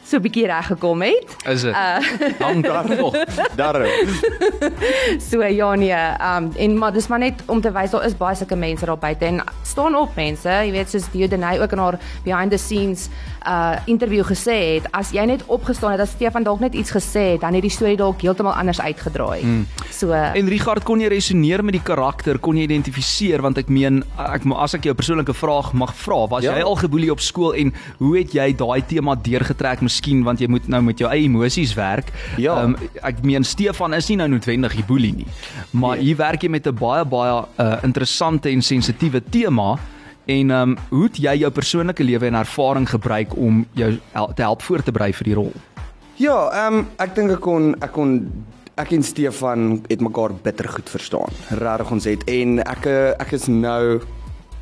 so 0.06 0.16
'n 0.16 0.22
bietjie 0.22 0.46
reg 0.46 0.66
gekom 0.66 1.02
het. 1.02 1.36
Is 1.46 1.62
dit? 1.62 1.74
Uh, 1.74 1.98
Hang 2.38 2.62
daar 2.62 2.86
nog. 3.00 3.14
Darre. 3.56 3.88
So 5.18 5.42
ja 5.42 5.74
nee, 5.74 5.92
um 6.20 6.50
en 6.56 6.78
maar 6.78 6.92
dis 6.92 7.06
maar 7.08 7.18
net 7.18 7.42
om 7.46 7.60
te 7.60 7.72
wys 7.72 7.90
daar 7.90 8.04
is 8.06 8.16
baie 8.16 8.36
sulke 8.36 8.56
mense 8.56 8.86
daar 8.86 8.98
buite 8.98 9.24
en 9.24 9.42
staan 9.62 9.94
op 9.96 10.14
mense, 10.16 10.48
jy 10.48 10.70
weet 10.70 10.90
soos 10.90 11.08
Dio 11.12 11.28
Denay 11.28 11.60
ook 11.60 11.72
in 11.72 11.78
haar 11.78 11.98
behind 12.24 12.50
the 12.50 12.58
scenes 12.58 13.08
uh 13.46 13.76
interview 13.86 14.24
gesê 14.26 14.74
het, 14.74 14.86
as 14.92 15.10
jy 15.14 15.24
net 15.24 15.42
opgestaan 15.46 15.92
het, 15.92 16.00
as 16.00 16.10
Stefan 16.10 16.42
dalk 16.42 16.60
net 16.60 16.74
iets 16.74 16.90
gesê 16.90 17.32
het, 17.32 17.40
dan 17.40 17.54
het 17.54 17.62
die 17.62 17.70
storie 17.70 17.96
dalk 17.96 18.20
heeltemal 18.20 18.52
anders 18.58 18.80
uitgedraai. 18.80 19.42
Mm. 19.44 19.66
So 19.90 20.12
En 20.12 20.48
Richard, 20.48 20.82
kon 20.84 21.00
jy 21.00 21.08
resoneer 21.08 21.64
met 21.64 21.72
die 21.72 21.82
karakter? 21.82 22.38
Kon 22.38 22.56
jy 22.56 22.62
identifiseer 22.66 23.42
want 23.42 23.58
ek 23.58 23.68
meen 23.68 24.02
ek 24.18 24.42
as 24.56 24.74
ek 24.74 24.84
jou 24.84 24.92
'n 24.94 24.96
persoonlike 24.96 25.34
vraag 25.34 25.72
mag 25.72 25.94
vra, 25.94 26.26
was 26.28 26.42
Ja. 26.44 26.56
jy 26.56 26.62
al 26.62 26.74
geboelie 26.76 27.10
op 27.10 27.20
skool 27.20 27.54
en 27.54 27.72
hoe 27.98 28.18
het 28.18 28.32
jy 28.32 28.52
daai 28.56 28.82
tema 28.86 29.14
deurgetrek 29.14 29.80
miskien 29.96 30.22
want 30.26 30.40
jy 30.40 30.48
moet 30.48 30.68
nou 30.68 30.82
met 30.82 30.98
jou 31.00 31.08
eie 31.10 31.24
emosies 31.26 31.74
werk. 31.76 32.12
Ja. 32.36 32.58
Ehm, 32.62 32.74
ek 33.02 33.22
meen 33.24 33.44
Stefan 33.44 33.94
is 33.94 34.08
nie 34.08 34.16
nou 34.16 34.28
noodwendig 34.28 34.74
die 34.76 34.84
boelie 34.84 35.14
nie. 35.16 35.26
Maar 35.72 35.96
Nee. 35.96 36.04
hier 36.04 36.16
werk 36.16 36.42
jy 36.42 36.48
met 36.50 36.66
'n 36.66 36.74
baie 36.74 37.04
baie 37.04 37.44
uh, 37.58 37.76
interessante 37.82 38.48
en 38.50 38.62
sensitiewe 38.62 39.22
tema. 39.30 39.78
En 40.26 40.50
ehm 40.50 40.70
um, 40.70 40.76
hoe 40.90 41.04
het 41.04 41.16
jy 41.16 41.36
jou 41.38 41.50
persoonlike 41.50 42.02
lewe 42.04 42.26
en 42.26 42.34
ervaring 42.34 42.88
gebruik 42.88 43.36
om 43.36 43.64
jou 43.74 43.98
hel 44.12 44.32
te 44.34 44.42
help 44.42 44.62
voor 44.62 44.82
te 44.82 44.92
berei 44.92 45.12
vir 45.12 45.24
die 45.24 45.34
rol? 45.34 45.52
Ja, 46.16 46.50
ehm 46.66 46.74
um, 46.74 46.86
ek 46.98 47.14
dink 47.14 47.30
ek 47.30 47.40
kon 47.40 47.74
ek 47.80 47.92
kon 47.92 48.32
ek 48.76 48.90
en 48.92 49.02
Stefan 49.02 49.82
het 49.88 50.00
mekaar 50.00 50.34
bitter 50.42 50.68
goed 50.68 50.88
verstaan. 50.90 51.30
Regtig 51.50 51.90
ons 51.90 52.04
het 52.04 52.24
en 52.28 52.58
ek 52.58 52.86
eh, 52.86 53.14
ek 53.20 53.32
is 53.32 53.46
nou 53.46 54.00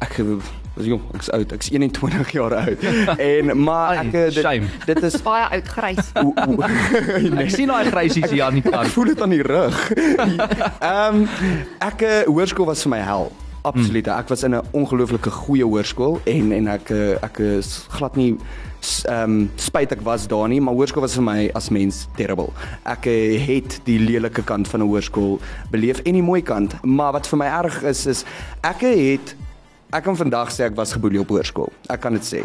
ek 0.00 0.20
was 0.74 0.86
jong, 0.86 1.00
ek's 1.14 1.30
oud, 1.30 1.52
ek's 1.52 1.70
21 1.70 2.30
jaar 2.32 2.54
oud. 2.54 2.78
En 3.34 3.52
maar 3.62 3.96
Ai, 3.96 4.06
ek 4.08 4.14
eh, 4.14 4.30
shame. 4.30 4.66
dit, 4.86 4.94
dit 4.94 5.02
is 5.02 5.20
baie 5.22 5.44
oud 5.58 5.68
grys. 5.68 6.10
o, 6.18 6.32
o, 6.34 6.58
Ek 7.44 7.50
sien 7.54 7.70
daai 7.70 7.84
grysies 7.90 8.30
hier 8.30 8.44
aan 8.48 8.54
die 8.58 8.64
ek 8.64 8.70
kant. 8.74 8.88
voel 8.96 9.04
dit 9.14 9.20
aan 9.22 9.30
die 9.30 9.42
rug. 9.42 9.80
Ehm 10.90 11.22
um, 11.22 11.28
ek 11.78 12.02
eh, 12.02 12.20
hoërskool 12.26 12.66
was 12.66 12.82
vir 12.82 12.90
my 12.96 13.02
hel. 13.06 13.30
Absoluut. 13.64 14.08
Ek 14.12 14.28
was 14.28 14.42
in 14.44 14.52
'n 14.54 14.60
ongelooflike 14.76 15.30
goeie 15.30 15.64
hoërskool 15.64 16.20
en 16.28 16.52
en 16.52 16.66
ek 16.68 16.90
eh, 16.90 17.16
ek 17.22 17.38
is 17.38 17.86
glad 17.88 18.16
nie 18.16 18.36
ehm 19.08 19.30
um, 19.30 19.50
spyt 19.56 19.92
ek 19.96 20.02
was 20.04 20.26
daar 20.28 20.48
nie, 20.48 20.60
maar 20.60 20.74
hoërskool 20.76 21.00
was 21.06 21.14
vir 21.16 21.24
my 21.24 21.50
as 21.54 21.70
mens 21.70 22.06
terrible. 22.16 22.50
Ek 22.84 23.06
eh, 23.06 23.38
het 23.46 23.80
die 23.86 23.98
lelike 23.98 24.42
kant 24.44 24.68
van 24.68 24.80
'n 24.82 24.88
hoërskool 24.90 25.40
beleef 25.70 26.02
en 26.04 26.12
die 26.12 26.22
mooi 26.22 26.42
kant, 26.42 26.74
maar 26.84 27.12
wat 27.12 27.26
vir 27.26 27.38
my 27.38 27.46
erg 27.46 27.82
is 27.82 28.06
is 28.06 28.24
ek 28.60 28.80
het 28.84 29.34
ek 29.94 30.06
kan 30.08 30.16
vandag 30.18 30.50
sê 30.50 30.66
ek 30.68 30.78
was 30.78 30.94
geboelie 30.96 31.22
op 31.22 31.30
hoërskool. 31.30 31.70
Ek 31.92 32.02
kan 32.02 32.16
dit 32.18 32.26
sê. 32.26 32.44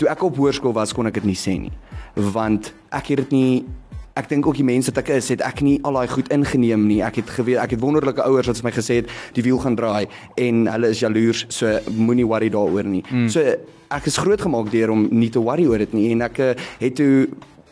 Toe 0.00 0.08
ek 0.12 0.22
op 0.24 0.38
hoërskool 0.40 0.74
was 0.76 0.94
kon 0.96 1.08
ek 1.08 1.18
dit 1.20 1.28
nie 1.28 1.38
sê 1.38 1.56
nie, 1.60 1.72
want 2.16 2.72
ek 2.94 3.12
het 3.12 3.26
dit 3.26 3.36
nie 3.36 3.50
Ek 4.16 4.30
dink 4.30 4.46
ook 4.48 4.56
die 4.56 4.64
mense 4.64 4.88
wat 4.88 5.02
ek 5.02 5.10
is, 5.18 5.26
het 5.28 5.42
ek 5.44 5.58
nie 5.60 5.74
al 5.84 5.98
daai 5.98 6.08
goed 6.08 6.30
ingeneem 6.32 6.86
nie. 6.88 7.02
Ek 7.04 7.18
het 7.20 7.28
geweet 7.36 7.58
ek 7.60 7.74
het 7.74 7.82
wonderlike 7.82 8.24
ouers 8.24 8.48
wat 8.48 8.62
vir 8.62 8.64
my 8.64 8.72
gesê 8.72 8.94
het 9.02 9.10
die 9.36 9.42
wiel 9.44 9.58
gaan 9.60 9.76
draai 9.76 10.06
en 10.40 10.62
hulle 10.72 10.88
is 10.94 11.02
jaloers, 11.04 11.42
so 11.52 11.68
moenie 11.92 12.24
worry 12.24 12.48
daaroor 12.48 12.88
nie. 12.88 13.02
Mm. 13.10 13.26
So 13.28 13.44
ek 13.92 14.08
is 14.08 14.16
grootgemaak 14.16 14.70
deur 14.72 14.94
om 14.94 15.04
nie 15.12 15.28
te 15.28 15.42
worry 15.44 15.68
oor 15.68 15.84
dit 15.84 15.92
nie 15.92 16.06
en 16.14 16.24
ek 16.30 16.40
eh, 16.40 16.54
het 16.80 16.96
toe 16.96 17.28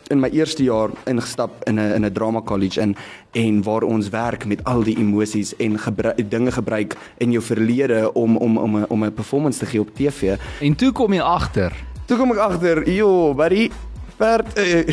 in 0.09 0.19
my 0.19 0.29
eerste 0.29 0.63
jaar 0.63 0.89
ingestap 1.05 1.63
in 1.67 1.79
'n 1.79 1.93
in 1.93 2.05
'n 2.05 2.13
drama 2.13 2.41
college 2.41 2.81
in 2.81 2.95
en 3.31 3.63
waar 3.63 3.83
ons 3.83 4.09
werk 4.09 4.45
met 4.45 4.63
al 4.63 4.83
die 4.83 4.97
emosies 4.97 5.55
en 5.55 5.79
gebruik, 5.79 6.29
dinge 6.29 6.51
gebruik 6.51 6.95
in 7.17 7.31
jou 7.31 7.43
verlede 7.43 8.13
om 8.13 8.37
om 8.37 8.57
om 8.57 8.77
'n 8.77 8.85
om 8.89 9.03
'n 9.03 9.13
performance 9.13 9.59
te 9.59 9.65
gee 9.65 9.79
op 9.79 9.95
TV. 9.95 10.37
En 10.61 10.75
toe 10.75 10.91
kom 10.91 11.13
jy 11.13 11.21
agter 11.21 11.73
Toe 12.05 12.17
kom 12.17 12.31
ek 12.31 12.37
agter, 12.37 12.89
"Jo, 12.89 13.33
buddy, 13.33 13.71
Bert, 14.17 14.57
uh, 14.57 14.87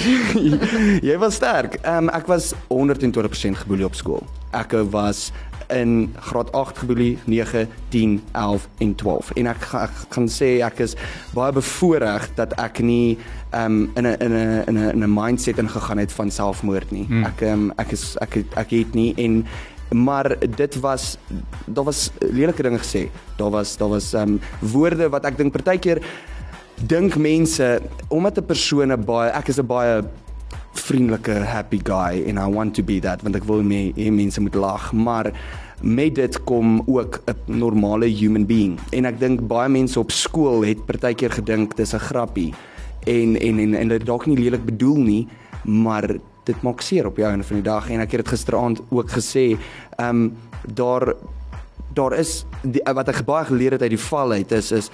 jy 1.09 1.19
was 1.19 1.37
sterk. 1.39 1.77
Ehm 1.87 2.09
um, 2.09 2.11
ek 2.11 2.27
was 2.27 2.55
120% 2.67 3.61
geboelie 3.63 3.87
op 3.87 3.95
skool. 3.95 4.25
Ek 4.51 4.75
was 4.91 5.31
in 5.71 6.15
graad 6.21 6.53
8 6.53 6.79
geboelie, 6.79 7.19
9, 7.25 7.69
10, 7.89 8.23
11 8.33 8.69
en 8.79 8.95
12. 8.95 9.31
En 9.37 9.47
ek, 9.47 9.63
ek 9.73 9.91
gaan 10.09 10.29
sê 10.29 10.61
ek 10.63 10.79
is 10.81 10.95
baie 11.35 11.53
bevoordeel 11.53 12.19
dat 12.35 12.53
ek 12.59 12.81
nie 12.81 13.19
um, 13.55 13.91
in 13.97 14.07
'n 14.07 14.17
in 14.21 14.33
'n 14.33 14.65
in 14.69 14.77
'n 14.79 14.91
in 14.95 15.03
'n 15.05 15.15
mindset 15.15 15.59
ingegaan 15.59 15.99
het 15.99 16.13
van 16.13 16.31
selfmoord 16.31 16.91
nie. 16.91 17.05
Hmm. 17.07 17.25
Ek 17.25 17.41
um, 17.43 17.73
ek 17.79 17.93
is 17.93 18.17
ek 18.21 18.35
het- 18.35 18.55
ek 18.57 18.71
het 18.71 18.95
nie 18.95 19.15
en 19.17 19.45
maar 19.93 20.37
dit 20.57 20.81
was 20.81 21.19
daar 21.67 21.85
was 21.85 22.11
lelike 22.21 22.63
dinge 22.63 22.79
gesê. 22.79 23.09
Daar 23.37 23.51
was 23.51 23.77
daar 23.77 23.89
was 23.89 24.15
um, 24.15 24.41
woorde 24.61 25.09
wat 25.09 25.25
ek 25.25 25.37
dink 25.37 25.53
partykeer 25.53 26.01
dink 26.87 27.17
mense 27.17 27.81
omdat 28.09 28.39
'n 28.39 28.47
persoon 28.47 28.93
'n 28.93 29.05
baie 29.05 29.31
ek 29.31 29.49
is 29.49 29.59
'n 29.59 29.67
baie 29.67 30.03
vriendelike 30.73 31.33
happy 31.45 31.81
guy 31.83 32.25
and 32.29 32.39
I 32.39 32.47
want 32.47 32.75
to 32.75 32.83
be 32.83 33.01
that 33.01 33.23
want 33.23 33.37
ek 33.37 33.45
wil 33.45 33.63
mee 33.63 33.93
hê 33.97 34.11
mense 34.11 34.41
moet 34.41 34.55
lag. 34.55 34.93
Maar 34.93 35.33
met 35.83 36.15
dit 36.15 36.45
kom 36.45 36.83
ook 36.87 37.21
'n 37.27 37.59
normale 37.59 38.07
human 38.07 38.47
being. 38.47 38.79
En 38.91 39.05
ek 39.05 39.21
dink 39.21 39.47
baie 39.47 39.69
mense 39.69 39.99
op 39.99 40.11
skool 40.11 40.65
het 40.65 40.87
partykeer 40.87 41.31
gedink 41.31 41.77
dis 41.77 41.95
'n 41.95 41.99
grappie 41.99 42.55
en 43.07 43.37
en 43.41 43.59
en 43.59 43.75
en 43.75 43.89
dit 43.89 44.07
dalk 44.07 44.27
nie 44.27 44.39
lelik 44.39 44.65
bedoel 44.65 44.97
nie 44.97 45.29
maar 45.65 46.07
dit 46.45 46.63
maak 46.63 46.81
seer 46.81 47.07
op 47.07 47.17
jou 47.17 47.31
einde 47.31 47.45
van 47.45 47.57
die 47.57 47.71
dag. 47.71 47.91
En 47.91 48.01
ek 48.01 48.11
het 48.11 48.25
dit 48.25 48.29
gisteraand 48.29 48.81
ook 48.91 49.11
gesê 49.11 49.57
ehm 49.97 50.09
um, 50.09 50.37
daar 50.75 51.15
daar 51.95 52.19
is 52.19 52.45
die, 52.63 52.83
wat 52.95 53.09
ek 53.09 53.25
baie 53.25 53.45
geleer 53.45 53.77
het 53.77 53.83
uit 53.83 53.91
die 53.91 54.07
val 54.09 54.33
uit 54.33 54.53
is 54.53 54.73
is 54.73 54.91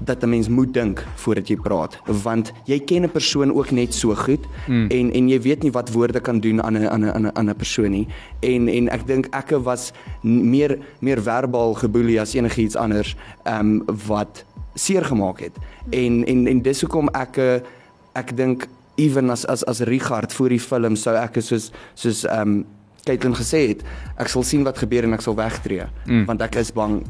dat 0.00 0.22
'n 0.22 0.28
mens 0.28 0.48
moet 0.48 0.74
dink 0.74 1.04
voordat 1.14 1.48
jy 1.48 1.56
praat 1.56 1.98
want 2.22 2.52
jy 2.64 2.78
ken 2.80 3.02
'n 3.02 3.10
persoon 3.10 3.54
ook 3.54 3.70
net 3.70 3.94
so 3.94 4.14
goed 4.14 4.44
mm. 4.68 4.88
en 4.90 5.12
en 5.12 5.28
jy 5.28 5.40
weet 5.40 5.62
nie 5.62 5.72
wat 5.72 5.92
woorde 5.92 6.20
kan 6.20 6.40
doen 6.40 6.62
aan 6.62 6.78
'n 6.78 6.88
aan 6.88 7.04
'n 7.04 7.10
aan 7.10 7.26
'n 7.26 7.30
aan 7.34 7.48
'n 7.48 7.56
persoon 7.56 7.90
nie 7.90 8.06
en 8.40 8.68
en 8.68 8.88
ek 8.88 9.06
dink 9.06 9.26
ek 9.30 9.50
was 9.50 9.92
meer 10.22 10.78
meer 11.00 11.22
verbaal 11.22 11.74
geboelie 11.74 12.20
as 12.20 12.34
enigiets 12.34 12.76
anders 12.76 13.16
ehm 13.44 13.60
um, 13.60 13.96
wat 14.06 14.44
seer 14.74 15.04
gemaak 15.04 15.40
het 15.40 15.56
en 15.90 16.24
en 16.24 16.46
en 16.46 16.62
dis 16.62 16.80
hoekom 16.80 17.08
ek 17.08 17.62
ek 18.12 18.36
dink 18.36 18.68
ewen 18.94 19.30
as 19.30 19.46
as 19.46 19.64
as 19.64 19.80
Richard 19.80 20.32
voor 20.32 20.48
die 20.48 20.60
film 20.60 20.96
sou 20.96 21.16
ek 21.16 21.40
soos 21.40 21.72
soos 21.94 22.24
ehm 22.24 22.40
um, 22.40 22.64
Caitlin 23.06 23.36
gesê 23.38 23.68
het 23.68 23.82
ek 24.18 24.28
sal 24.28 24.42
sien 24.42 24.64
wat 24.66 24.78
gebeur 24.78 25.04
en 25.04 25.14
ek 25.14 25.22
sal 25.22 25.36
wegtreë 25.38 25.88
mm. 26.06 26.24
want 26.26 26.42
ek 26.42 26.56
is 26.56 26.72
bang 26.72 27.02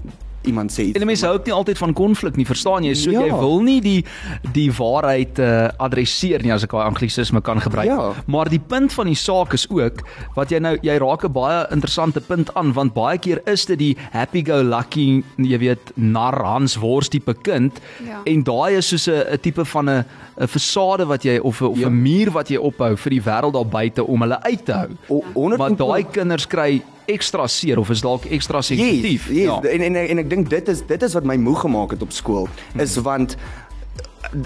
iemand 0.47 0.71
sê 0.73 0.81
iets 0.89 1.01
En 1.01 1.07
mense 1.07 1.27
hou 1.27 1.35
ook 1.35 1.45
nie 1.47 1.55
altyd 1.55 1.79
van 1.79 1.93
konflik 1.93 2.37
nie, 2.37 2.47
verstaan 2.47 2.85
jy? 2.85 2.95
So 2.95 3.11
Ja. 3.11 3.21
jy 3.21 3.31
wil 3.33 3.61
nie 3.63 3.81
die 3.81 4.05
die 4.53 4.71
waarheid 4.73 5.39
uh, 5.39 5.69
adresseer 5.79 6.43
nie 6.43 6.53
as 6.53 6.63
ek 6.65 6.71
daai 6.71 6.85
anglisisme 6.87 7.41
kan 7.43 7.61
gebruik. 7.61 7.87
Ja. 7.87 8.13
Maar 8.27 8.49
die 8.49 8.59
punt 8.61 8.93
van 8.93 9.07
die 9.07 9.15
saak 9.15 9.53
is 9.53 9.67
ook 9.71 10.03
wat 10.37 10.51
jy 10.51 10.59
nou 10.59 10.77
jy 10.83 10.97
raak 10.99 11.25
'n 11.25 11.33
baie 11.33 11.67
interessante 11.73 12.21
punt 12.21 12.55
aan 12.55 12.73
want 12.73 12.95
baie 12.95 13.19
keer 13.19 13.41
is 13.47 13.65
dit 13.67 13.79
die 13.79 13.97
happy 14.13 14.43
go 14.45 14.63
lucky, 14.63 15.23
jy 15.39 15.59
weet, 15.59 15.93
nar 15.97 16.43
Hans 16.45 16.77
Wors 16.77 17.09
tipe 17.09 17.35
kind 17.43 17.81
Ja. 18.07 18.21
en 18.25 18.43
daai 18.43 18.77
is 18.77 18.89
soos 18.89 19.09
'n 19.09 19.39
tipe 19.41 19.65
van 19.65 19.89
'n 19.91 20.05
'n 20.41 20.47
fasade 20.47 21.07
wat 21.07 21.23
jy 21.25 21.39
of 21.39 21.61
'n 21.61 21.65
of 21.67 21.77
'n 21.77 21.81
Ja. 21.81 21.89
muur 21.89 22.31
wat 22.33 22.49
jy 22.49 22.57
ophou 22.59 22.97
vir 22.97 23.11
die 23.11 23.21
wêreld 23.23 23.53
daar 23.53 23.67
buite 23.67 24.05
om 24.07 24.21
hulle 24.21 24.43
uit 24.43 24.65
te 24.65 24.73
hou. 24.73 24.89
O- 25.09 25.25
100 25.35 25.59
Want 25.59 25.79
daai 25.79 26.05
kinders 26.11 26.47
kry 26.47 26.83
ekstra 27.07 27.47
seer 27.47 27.79
of 27.79 27.91
is 27.91 28.01
dalk 28.01 28.25
ekstra 28.25 28.61
sensitief. 28.63 29.29
Yes, 29.29 29.37
yes. 29.37 29.45
Ja. 29.45 29.61
En 29.71 29.81
en 29.81 29.97
en 29.97 30.19
ek 30.19 30.31
dink 30.31 30.51
dit 30.51 30.69
is 30.69 30.83
dit 30.87 31.03
is 31.03 31.15
wat 31.15 31.25
my 31.25 31.37
moeg 31.37 31.61
gemaak 31.61 31.91
het 31.91 32.03
op 32.03 32.13
skool 32.13 32.49
Hmm. 32.73 32.81
is 32.81 32.97
want 32.97 33.37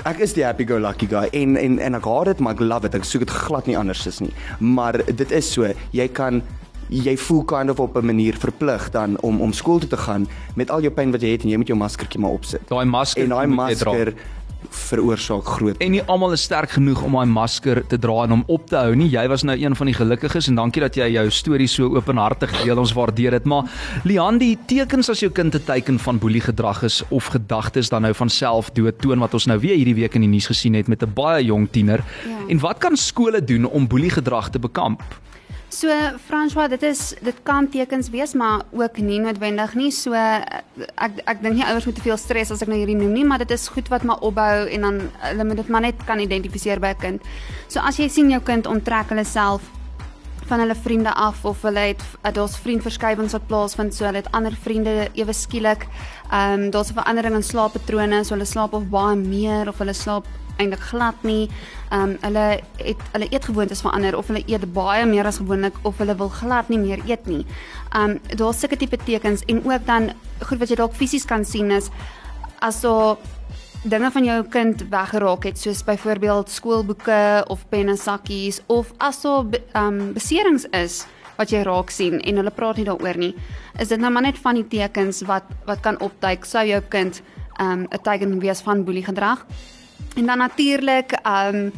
ek 0.05 0.19
is 0.21 0.35
die 0.37 0.45
happy 0.45 0.67
go 0.69 0.79
lucky 0.79 1.07
guy 1.09 1.29
en 1.33 1.57
en 1.57 1.79
en 1.79 1.95
ek 1.95 2.05
haat 2.05 2.25
dit 2.25 2.39
maar 2.41 2.53
ek 2.55 2.61
love 2.61 2.89
dit. 2.89 2.95
Ek 3.01 3.05
soek 3.05 3.21
dit 3.27 3.31
glad 3.31 3.67
nie 3.67 3.79
anders 3.79 4.07
is 4.07 4.21
nie. 4.21 4.33
Maar 4.59 5.01
dit 5.07 5.31
is 5.33 5.53
so, 5.53 5.69
jy 5.93 6.09
kan 6.09 6.43
jy 6.91 7.17
voel 7.17 7.45
kind 7.45 7.71
of 7.71 7.81
op 7.81 7.97
'n 7.97 8.05
manier 8.07 8.35
verplig 8.35 8.91
dan 8.91 9.17
om 9.21 9.41
om 9.41 9.53
skool 9.53 9.79
toe 9.79 9.89
te 9.89 9.97
gaan 9.97 10.27
met 10.57 10.71
al 10.71 10.81
jou 10.83 10.91
pyn 10.93 11.13
wat 11.13 11.23
jy 11.23 11.33
het 11.33 11.43
en 11.45 11.51
jy 11.51 11.57
moet 11.57 11.69
jou 11.69 11.79
maskertjie 11.79 12.21
maar 12.21 12.31
opsit. 12.33 12.61
Daai 12.69 12.85
masker 12.85 13.23
En 13.23 13.29
daai 13.29 13.47
masker 13.47 14.15
veroorsaak 14.71 15.47
groot 15.47 15.77
En 15.81 15.91
nie 15.91 16.03
almal 16.03 16.33
is 16.33 16.43
sterk 16.43 16.71
genoeg 16.77 17.03
om 17.03 17.17
daai 17.19 17.27
masker 17.31 17.83
te 17.89 17.99
dra 17.99 18.25
en 18.25 18.35
hom 18.37 18.43
op 18.53 18.67
te 18.69 18.77
hou 18.77 18.95
nie. 18.99 19.09
Jy 19.13 19.27
was 19.33 19.45
nou 19.47 19.57
een 19.59 19.77
van 19.77 19.91
die 19.91 19.95
gelukkiges 19.95 20.49
en 20.51 20.59
dankie 20.59 20.83
dat 20.83 20.97
jy 20.99 21.09
jou 21.15 21.25
storie 21.31 21.69
so 21.71 21.89
openhartig 21.97 22.53
deel. 22.63 22.79
Ons 22.79 22.93
waardeer 22.97 23.39
dit. 23.39 23.49
Maar 23.51 23.71
Lian, 24.05 24.39
die 24.39 24.57
tekens 24.67 25.11
as 25.11 25.21
jou 25.25 25.31
kind 25.33 25.55
'n 25.55 25.65
teken 25.65 25.99
van 25.99 26.19
boeliegedrag 26.19 26.83
is 26.83 27.03
of 27.09 27.27
gedagtes 27.27 27.89
dan 27.89 28.03
nou 28.03 28.15
van 28.15 28.29
selfdood 28.29 28.99
toon 28.99 29.19
wat 29.19 29.35
ons 29.35 29.47
nou 29.47 29.59
weer 29.59 29.77
hierdie 29.77 29.95
week 29.95 30.15
in 30.15 30.21
die 30.21 30.31
nuus 30.31 30.47
gesien 30.47 30.75
het 30.75 30.89
met 30.89 31.03
'n 31.03 31.13
baie 31.15 31.45
jong 31.45 31.69
tiener. 31.71 32.05
Ja. 32.27 32.39
En 32.49 32.59
wat 32.59 32.79
kan 32.79 32.97
skole 32.97 33.45
doen 33.45 33.65
om 33.65 33.89
boeliegedrag 33.89 34.51
te 34.51 34.59
bekamp? 34.59 35.03
So 35.71 35.87
François, 36.27 36.67
dit 36.69 36.83
is 36.83 37.15
dit 37.23 37.37
kan 37.47 37.69
tekens 37.71 38.09
wees, 38.11 38.33
maar 38.35 38.65
ook 38.75 38.97
nie 38.99 39.21
noodwendig 39.23 39.77
nie. 39.79 39.93
So 39.95 40.19
ek 40.19 41.21
ek 41.31 41.45
dink 41.45 41.61
nie 41.61 41.67
ouers 41.69 41.87
moet 41.87 41.95
te 41.95 42.03
veel 42.03 42.19
stres 42.19 42.51
as 42.51 42.65
ek 42.65 42.73
nou 42.73 42.79
hierdie 42.81 42.99
noem 42.99 43.13
nie, 43.15 43.23
maar 43.25 43.39
dit 43.39 43.55
is 43.55 43.69
goed 43.71 43.87
wat 43.93 44.03
maar 44.03 44.19
opbou 44.27 44.67
en 44.67 44.87
dan 44.89 44.99
hulle 45.29 45.47
moet 45.47 45.63
dit 45.63 45.71
maar 45.71 45.87
net 45.87 46.03
kan 46.09 46.19
identifiseer 46.19 46.83
by 46.83 46.91
'n 46.91 46.99
kind. 46.99 47.23
So 47.69 47.79
as 47.79 47.99
jy 47.99 48.09
sien 48.09 48.31
jou 48.31 48.43
kind 48.43 48.67
onttrek 48.67 49.15
hulle 49.15 49.25
self 49.25 49.63
van 50.51 50.59
hulle 50.59 50.75
vriende 50.75 51.15
af 51.15 51.45
of 51.45 51.63
hulle 51.63 51.95
het 51.95 52.03
daar's 52.35 52.59
vriendverskywings 52.59 53.33
wat 53.33 53.47
plaasvind 53.47 53.95
so 53.95 54.05
hulle 54.05 54.19
het 54.19 54.33
ander 54.33 54.53
vriende 54.53 55.09
ewe 55.15 55.33
skielik. 55.33 55.87
Ehm 56.33 56.65
um, 56.65 56.71
daar's 56.71 56.91
'n 56.91 56.99
verandering 56.99 57.35
in 57.35 57.43
slaappatrone, 57.43 58.25
so 58.25 58.35
hulle 58.35 58.45
slaap 58.45 58.73
of 58.73 58.91
baie 58.91 59.17
meer 59.17 59.69
of 59.69 59.79
hulle 59.79 59.95
slaap 59.95 60.27
eintlik 60.61 60.85
glad 60.93 61.25
nie. 61.27 61.49
Ehm 61.91 62.03
um, 62.03 62.17
hulle 62.21 62.47
het 62.85 63.03
hulle 63.15 63.29
eetgewoontes 63.33 63.83
verander 63.83 64.17
of 64.19 64.29
hulle 64.31 64.45
eet 64.47 64.69
baie 64.77 65.07
meer 65.07 65.27
as 65.27 65.41
gewoonlik 65.43 65.75
of 65.83 65.99
hulle 65.99 66.17
wil 66.21 66.29
glad 66.29 66.69
nie 66.69 66.79
meer 66.79 67.03
eet 67.09 67.27
nie. 67.27 67.45
Ehm 67.93 68.17
um, 68.17 68.37
daar's 68.37 68.61
sulke 68.61 68.77
tipe 68.77 68.97
tekens 69.05 69.45
en 69.49 69.65
ook 69.65 69.87
dan 69.87 70.13
goed 70.47 70.59
wat 70.59 70.69
jy 70.71 70.77
dalk 70.77 70.95
fisies 70.95 71.25
kan 71.25 71.45
sien 71.45 71.71
is 71.71 71.91
as 72.61 72.81
daar 72.85 73.17
dinge 73.83 74.11
van 74.13 74.25
jou 74.25 74.43
kind 74.53 74.83
weggeraak 74.93 75.45
het 75.49 75.59
soos 75.59 75.81
byvoorbeeld 75.85 76.51
skoolboeke 76.53 77.45
of 77.49 77.65
penne 77.69 77.97
sakkies 77.97 78.61
of 78.69 78.93
as 78.99 79.23
daar 79.23 79.47
be- 79.47 79.63
um, 79.75 80.13
beserings 80.13 80.67
is 80.77 81.07
wat 81.39 81.51
jy 81.51 81.63
raak 81.65 81.91
sien 81.91 82.21
en 82.21 82.37
hulle 82.37 82.53
praat 82.53 82.77
nie 82.77 82.85
daaroor 82.85 83.17
nie 83.17 83.33
is 83.81 83.89
dit 83.89 84.01
nou 84.01 84.11
maar 84.13 84.27
net 84.29 84.39
van 84.39 84.61
die 84.61 84.67
tekens 84.69 85.23
wat 85.25 85.49
wat 85.65 85.81
kan 85.81 85.97
opduik 86.05 86.45
sou 86.45 86.67
jou 86.69 86.81
kind 86.93 87.23
um, 87.61 87.87
'n 87.89 88.03
teken 88.05 88.39
wees 88.41 88.61
van 88.61 88.85
boeliegedrag 88.85 89.47
en 90.17 90.27
dan 90.27 90.39
natuurlik 90.39 91.19
um, 91.27 91.73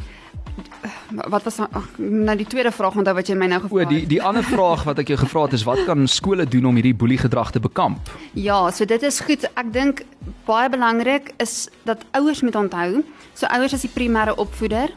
wat 1.29 1.43
was 1.43 1.57
nou 1.57 1.69
nou 1.97 2.37
die 2.37 2.47
tweede 2.47 2.73
vraag 2.73 2.97
onthou 3.01 3.15
wat 3.17 3.29
jy 3.29 3.37
my 3.39 3.49
nou 3.51 3.61
O, 3.63 3.67
gevra 3.67 3.85
het 3.85 3.93
die 3.93 4.07
die 4.15 4.23
ander 4.23 4.45
vraag 4.45 4.85
wat 4.89 5.01
ek 5.03 5.13
jou 5.13 5.19
gevra 5.21 5.47
het 5.47 5.57
is 5.57 5.65
wat 5.69 5.85
kan 5.89 6.09
skole 6.09 6.47
doen 6.49 6.67
om 6.69 6.79
hierdie 6.79 6.97
boeliegedrag 6.97 7.53
te 7.55 7.61
bekamp? 7.63 8.11
Ja, 8.33 8.71
so 8.71 8.85
dit 8.89 9.03
is 9.03 9.21
goed. 9.25 9.47
Ek 9.55 9.73
dink 9.73 10.05
baie 10.49 10.69
belangrik 10.73 11.33
is 11.43 11.69
dat 11.89 12.05
ouers 12.19 12.43
moet 12.43 12.59
onthou. 12.59 13.03
So 13.35 13.47
ouers 13.47 13.77
is 13.79 13.87
die 13.87 13.93
primêre 13.95 14.37
opvoeder. 14.37 14.93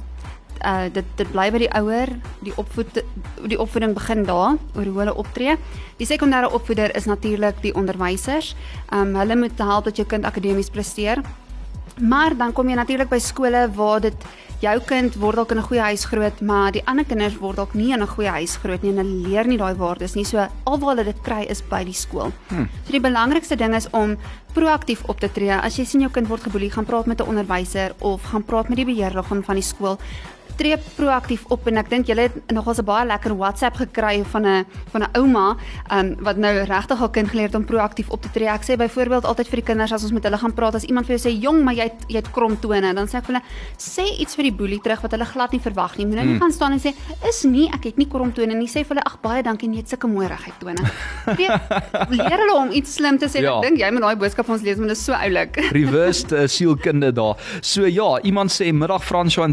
Uh 0.65 0.87
dit 0.91 1.07
dit 1.19 1.31
bly 1.31 1.49
by 1.51 1.63
die 1.65 1.71
ouer. 1.79 2.11
Die 2.43 2.55
opvoed 2.59 3.01
die 3.45 3.59
opvoeding 3.59 3.95
begin 3.95 4.25
daar 4.27 4.59
oor 4.75 4.91
hoe 4.91 5.01
hulle 5.03 5.15
optree. 5.15 5.57
Die 5.99 6.07
sekondêre 6.09 6.51
opvoeder 6.51 6.95
is 6.95 7.07
natuurlik 7.07 7.61
die 7.63 7.75
onderwysers. 7.75 8.55
Um 8.91 9.15
hulle 9.15 9.39
moet 9.39 9.59
help 9.59 9.91
dat 9.91 10.01
jou 10.01 10.07
kind 10.07 10.25
akademies 10.25 10.71
presteer. 10.71 11.23
Maar 11.99 12.37
dan 12.37 12.51
kom 12.53 12.69
jy 12.69 12.75
natuurlik 12.75 13.09
by 13.09 13.19
skole 13.19 13.69
waar 13.75 14.01
dit 14.01 14.25
jou 14.63 14.75
kind 14.87 15.15
word 15.19 15.35
dalk 15.35 15.51
in 15.51 15.57
'n 15.57 15.67
goeie 15.67 15.81
huis 15.81 16.05
groot, 16.05 16.41
maar 16.41 16.71
die 16.71 16.81
ander 16.85 17.05
kinders 17.05 17.37
word 17.37 17.55
dalk 17.55 17.73
nie 17.73 17.93
in 17.93 18.01
'n 18.01 18.07
goeie 18.07 18.29
huis 18.29 18.55
groot 18.55 18.81
nie 18.81 18.91
en 18.91 18.97
hulle 18.97 19.27
leer 19.27 19.47
nie 19.47 19.57
daai 19.57 19.75
waardes 19.75 20.15
nie. 20.15 20.25
So 20.25 20.47
alwaar 20.63 20.95
hulle 20.95 21.03
dit 21.03 21.21
kry 21.23 21.45
is 21.49 21.61
by 21.61 21.83
die 21.83 21.93
skool. 21.93 22.31
Hmm. 22.49 22.69
So 22.85 22.91
die 22.91 22.99
belangrikste 22.99 23.55
ding 23.55 23.75
is 23.75 23.87
om 23.91 24.17
proaktief 24.53 25.03
op 25.07 25.19
te 25.19 25.31
tree. 25.31 25.51
As 25.51 25.77
jy 25.77 25.85
sien 25.85 26.01
jou 26.01 26.11
kind 26.11 26.27
word 26.27 26.43
geboelie, 26.43 26.71
gaan 26.71 26.85
praat 26.85 27.05
met 27.05 27.21
'n 27.21 27.27
onderwyser 27.27 27.93
of 27.99 28.21
gaan 28.23 28.43
praat 28.43 28.69
met 28.69 28.77
die 28.77 28.85
beheerliggaam 28.85 29.43
van 29.43 29.55
die 29.55 29.63
skool. 29.63 29.97
Tree 30.55 30.77
proaktief 30.95 31.45
op 31.51 31.67
en 31.67 31.77
ek 31.81 31.89
dink 31.91 32.07
julle 32.07 32.27
het 32.27 32.51
nogals 32.53 32.79
'n 32.79 32.85
baie 32.85 33.05
lekker 33.05 33.35
WhatsApp 33.35 33.75
gekry 33.75 34.23
van 34.23 34.45
'n 34.45 34.65
van 34.91 35.01
'n 35.03 35.09
ouma 35.19 35.57
um, 35.91 36.15
wat 36.19 36.37
nou 36.37 36.53
regtig 36.63 36.97
haar 36.97 37.11
kind 37.11 37.29
geleer 37.29 37.47
het 37.47 37.55
om 37.55 37.65
proaktief 37.65 38.09
op 38.09 38.21
te 38.21 38.29
tree. 38.31 38.47
Ek 38.47 38.63
sê 38.63 38.77
byvoorbeeld 38.77 39.25
altyd 39.25 39.47
vir 39.47 39.55
die 39.55 39.65
kinders 39.65 39.91
as 39.91 40.03
ons 40.03 40.11
met 40.11 40.23
hulle 40.23 40.37
gaan 40.37 40.53
praat, 40.53 40.75
as 40.75 40.83
iemand 40.83 41.05
vir 41.05 41.17
jou 41.17 41.29
sê 41.29 41.41
jong, 41.41 41.63
maar 41.63 41.73
jy 41.73 41.83
het, 41.83 42.05
jy 42.07 42.15
het 42.15 42.31
krom 42.31 42.59
tone, 42.59 42.93
dan 42.93 43.07
sê 43.07 43.17
ek 43.17 43.25
vir 43.25 43.35
hulle 43.35 43.43
sê 43.77 44.05
iets 44.21 44.35
vir 44.35 44.43
die 44.43 44.53
boelie 44.53 44.79
terug 44.81 45.01
wat 45.01 45.11
hulle 45.11 45.25
glad 45.25 45.51
nie 45.51 45.59
verwag 45.59 45.97
nie. 45.97 46.05
Moenie 46.05 46.23
mm. 46.23 46.31
nie 46.31 46.39
gaan 46.39 46.51
staan 46.51 46.71
en 46.71 46.79
sê 46.79 46.93
is 47.27 47.43
nie, 47.43 47.67
ek 47.73 47.83
het 47.83 47.97
nie 47.97 48.07
krom 48.07 48.31
tone 48.31 48.55
nie. 48.55 48.67
Sê 48.67 48.83
vir 48.85 48.95
hulle 48.95 49.05
ag 49.05 49.19
baie 49.21 49.43
dankie, 49.43 49.67
nee, 49.67 49.77
jy 49.77 49.85
het 49.85 49.89
sulke 49.89 50.07
mooi 50.07 50.27
regheid 50.27 50.59
tone. 50.59 50.81
Leer 52.15 52.39
hulle 52.39 52.55
om 52.55 52.71
iets 52.71 52.95
slim 52.95 53.17
te 53.17 53.27
sê. 53.27 53.43
Ja. 53.43 53.57
Ek 53.57 53.69
dink 53.69 53.79
jy 53.79 53.91
moet 53.91 54.01
daai 54.07 54.15
boodskap 54.15 54.47
vir 54.47 54.55
ons 54.57 54.63
lees, 54.65 54.77
want 54.77 54.93
dit 54.93 54.97
is 54.97 55.05
so 55.05 55.13
oulik. 55.13 55.59
Reversed 55.75 56.31
uh, 56.31 56.47
sielkunde 56.47 57.11
daar. 57.15 57.35
So 57.61 57.85
ja, 57.85 58.19
iemand 58.23 58.53
sê 58.55 58.71
middag 58.73 59.03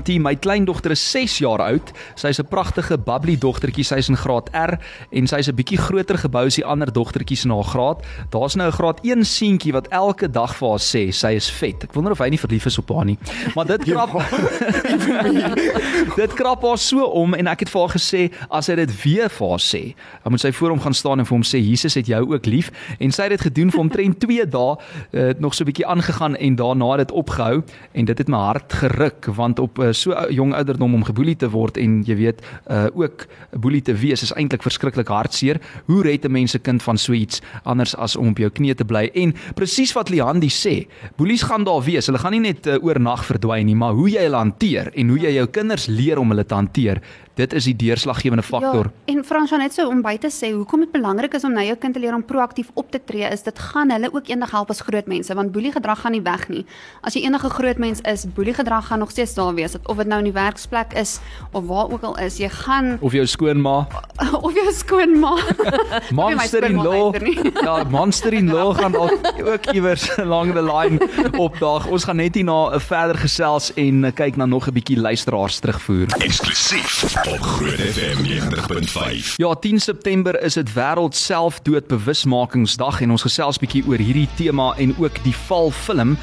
T, 0.03 0.19
my 0.19 0.35
kleindogter 0.37 0.91
dogter 0.92 0.94
is 0.96 1.11
6 1.11 1.38
jaar 1.38 1.61
oud. 1.61 1.92
Sy's 2.14 2.38
'n 2.38 2.48
pragtige 2.48 2.98
bubbly 2.98 3.38
dogtertjie. 3.38 3.85
Sy's 3.85 4.09
in 4.09 4.16
graad 4.16 4.48
R 4.52 4.78
en 5.11 5.26
sy's 5.26 5.48
'n 5.48 5.55
bietjie 5.55 5.78
groter 5.78 6.18
gebou 6.18 6.46
as 6.46 6.57
die 6.57 6.64
ander 6.64 6.92
dogtertjies 6.92 7.44
in 7.44 7.50
haar 7.50 7.64
graad. 7.64 8.05
Daar's 8.31 8.55
nou 8.55 8.68
'n 8.68 8.72
graad 8.72 9.00
1 9.02 9.24
seentjie 9.24 9.72
wat 9.72 9.88
elke 9.88 10.31
dag 10.31 10.57
vir 10.57 10.68
haar 10.68 10.78
sê 10.78 11.12
sy 11.12 11.35
is 11.35 11.50
vet. 11.50 11.85
Ek 11.85 11.94
wonder 11.94 12.12
of 12.12 12.18
hy 12.18 12.28
nie 12.28 12.38
verlief 12.38 12.66
is 12.66 12.78
op 12.78 12.90
haar 12.90 13.05
nie. 13.05 13.18
Maar 13.55 13.66
dit 13.66 13.85
krap 13.88 14.12
Dit 16.16 16.35
krap 16.35 16.62
haar 16.62 16.78
so 16.78 17.05
om 17.05 17.35
en 17.35 17.46
ek 17.46 17.61
het 17.61 17.70
vir 17.70 17.81
haar 17.81 17.98
gesê 17.98 18.31
as 18.50 18.66
hy 18.66 18.74
dit 18.74 19.02
weer 19.05 19.28
vir 19.28 19.48
haar 19.48 19.61
sê, 19.61 19.94
dan 20.22 20.33
moet 20.33 20.40
sy 20.40 20.52
voor 20.52 20.70
hom 20.70 20.81
gaan 20.81 20.94
staan 20.94 21.18
en 21.18 21.26
vir 21.26 21.37
hom 21.37 21.42
sê 21.42 21.59
Jesus 21.59 21.94
het 21.94 22.07
jou 22.07 22.35
ook 22.35 22.46
lief 22.46 22.70
en 22.98 23.11
sy 23.11 23.22
het 23.22 23.31
dit 23.31 23.40
gedoen 23.40 23.70
vir 23.70 23.81
omtrent 23.81 24.20
2 24.26 24.46
dae, 24.46 24.76
uh, 25.12 25.31
nog 25.38 25.55
so 25.55 25.64
'n 25.64 25.66
bietjie 25.66 25.87
aangegaan 25.87 26.37
en 26.37 26.57
daarna 26.57 26.96
dit 26.96 27.12
opgehou 27.12 27.62
en 27.92 28.05
dit 28.05 28.18
het 28.18 28.28
my 28.28 28.38
hart 28.38 28.72
geruk 28.72 29.26
want 29.26 29.59
op 29.59 29.78
uh, 29.78 29.92
so 29.92 30.12
jong 30.31 30.55
ouderdom 30.83 30.95
om 30.95 31.05
geboelie 31.07 31.37
te 31.37 31.49
word 31.51 31.79
en 31.79 32.03
jy 32.07 32.16
weet 32.18 32.42
uh, 32.71 32.87
ook 32.95 33.27
boelie 33.62 33.83
te 33.83 33.95
wees 33.95 34.23
is 34.23 34.33
eintlik 34.35 34.62
verskriklik 34.62 35.09
hartseer. 35.09 35.61
Hoe 35.87 36.03
red 36.03 36.25
'n 36.25 36.33
mens 36.33 36.55
'n 36.55 36.62
kind 36.62 36.83
van 36.83 36.99
so 36.99 37.12
iets 37.12 37.40
anders 37.64 37.95
as 37.97 38.16
om 38.16 38.29
op 38.29 38.38
jou 38.38 38.51
knie 38.51 38.75
te 38.75 38.85
bly? 38.85 39.11
En 39.14 39.35
presies 39.55 39.92
wat 39.92 40.11
Liandi 40.11 40.49
sê, 40.49 40.87
boelies 41.16 41.42
gaan 41.42 41.64
daar 41.64 41.83
wees. 41.83 42.07
Hulle 42.07 42.18
gaan 42.18 42.33
nie 42.33 42.53
net 42.53 42.66
uh, 42.66 42.83
oornag 42.83 43.25
verdwyn 43.25 43.66
nie, 43.66 43.77
maar 43.77 43.92
hoe 43.92 44.09
jy 44.09 44.23
hulle 44.23 44.37
hanteer 44.37 44.92
en 44.95 45.09
hoe 45.09 45.18
jy 45.18 45.35
jou 45.35 45.47
kinders 45.47 45.87
leer 45.87 46.18
om 46.18 46.29
hulle 46.29 46.45
te 46.45 46.55
hanteer, 46.55 47.01
dit 47.35 47.53
is 47.53 47.64
die 47.64 47.77
deurslaggewende 47.77 48.45
faktor. 48.45 48.90
Ja, 49.07 49.14
en 49.14 49.25
Fransja 49.25 49.57
net 49.57 49.73
so 49.73 49.88
om 49.88 50.03
by 50.05 50.16
te 50.21 50.29
sê 50.33 50.51
hoekom 50.53 50.85
dit 50.85 50.92
belangrik 50.92 51.35
is 51.38 51.45
om 51.49 51.55
na 51.57 51.64
jou 51.64 51.77
kind 51.81 51.97
te 51.97 52.01
leer 52.03 52.14
om 52.14 52.25
proaktief 52.25 52.71
op 52.75 52.90
te 52.92 53.01
tree 53.01 53.25
is 53.33 53.45
dit 53.47 53.59
gaan 53.59 53.90
hulle 53.95 54.11
ook 54.12 54.29
eendag 54.29 54.53
help 54.53 54.71
as 54.71 54.83
groot 54.85 55.09
mense 55.09 55.35
want 55.35 55.53
boeliegedrag 55.53 56.03
gaan 56.05 56.12
nie 56.12 56.23
weg 56.25 56.49
nie. 56.53 56.64
As 57.01 57.16
jy 57.16 57.25
enige 57.25 57.49
groot 57.51 57.81
mens 57.81 58.03
is, 58.09 58.27
boeliegedrag 58.37 58.87
gaan 58.90 59.01
nog 59.01 59.11
steeds 59.11 59.35
daar 59.35 59.55
wees. 59.55 59.77
Of 59.85 59.97
dit 59.97 60.11
nou 60.11 60.18
in 60.21 60.29
die 60.29 60.37
werksplek 60.37 60.92
is 60.99 61.18
of 61.53 61.64
waar 61.66 61.92
ook 61.92 62.03
al 62.03 62.18
is, 62.18 62.37
jy 62.38 62.51
gaan 62.53 62.99
Of 63.01 63.16
jou 63.16 63.27
skoonma, 63.27 63.87
of 64.47 64.53
jou 64.53 64.73
skoonma. 64.73 65.33
monster 66.21 66.64
in 66.64 66.77
law. 66.83 67.14
Ja, 67.62 67.85
monster 67.88 68.33
in 68.33 68.51
law 68.51 68.75
gaan 68.77 68.92
dalk 68.92 69.40
ook 69.45 69.66
iewers 69.73 70.09
along 70.18 70.53
the 70.53 70.62
line 70.62 70.99
opdaag. 71.38 71.87
Ons 71.87 72.05
gaan 72.05 72.16
net 72.16 72.35
hier 72.35 72.45
na 72.45 72.75
'n 72.75 72.81
verder 72.81 73.18
gesels 73.18 73.73
en 73.75 74.05
uh, 74.05 74.12
kyk 74.12 74.37
na 74.37 74.47
nog 74.47 74.68
'n 74.68 74.73
bietjie 74.73 74.99
luisteraars 74.99 75.59
terugvoer. 75.59 76.07
Eksklusief 76.18 77.22
op 77.27 77.41
Groot 77.41 77.81
FM 77.81 78.25
90.5. 78.25 79.35
Ja, 79.37 79.55
10 79.55 79.81
September 79.81 80.43
is 80.43 80.55
dit 80.55 80.73
wêreld 80.73 81.15
selfdoodbewusmakingsdag 81.15 83.01
en 83.01 83.11
ons 83.11 83.23
gesels 83.23 83.61
bietjie 83.63 83.85
oor 83.87 84.03
hierdie 84.03 84.29
tema 84.35 84.73
en 84.77 84.95
ook 84.99 85.23
die 85.23 85.35
val 85.47 85.71
film 85.71 86.17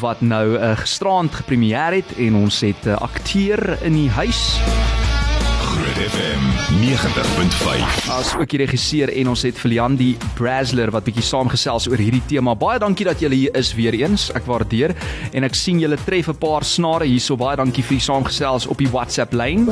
wat 0.00 0.20
nou 0.20 0.56
uh, 0.56 0.72
gisteraand 0.78 1.34
gepremieer 1.42 2.00
het 2.00 2.16
en 2.16 2.40
ons 2.44 2.60
het 2.60 2.84
'n 2.84 2.96
uh, 2.96 3.00
akteur 3.00 3.82
in 3.82 3.92
die 3.92 4.10
huis. 4.10 4.58
Groot 5.98 6.10
FM 6.10 6.42
90.5. 6.78 8.10
As 8.14 8.28
ook 8.38 8.50
die 8.52 8.60
regisseur 8.60 9.10
en 9.10 9.30
ons 9.32 9.40
het 9.42 9.56
Viliandi 9.58 10.12
Brasler 10.38 10.92
wat 10.94 11.08
bietjie 11.08 11.24
saamgesels 11.26 11.88
oor 11.90 11.98
hierdie 11.98 12.22
tema. 12.30 12.52
Baie 12.54 12.78
dankie 12.78 13.06
dat 13.08 13.18
julle 13.18 13.34
hier 13.34 13.56
is 13.58 13.72
weer 13.74 13.96
eens. 13.98 14.28
Ek 14.38 14.46
waardeer 14.46 14.94
en 15.34 15.46
ek 15.48 15.58
sien 15.58 15.80
julle 15.82 15.98
tref 16.06 16.28
'n 16.30 16.38
paar 16.38 16.62
snare 16.62 17.08
hierso. 17.08 17.34
Baie 17.36 17.56
dankie 17.58 17.82
vir 17.82 17.98
die 17.98 18.06
saamgesels 18.06 18.68
op 18.70 18.78
die 18.78 18.90
WhatsApp 18.92 19.34
lyn. 19.34 19.66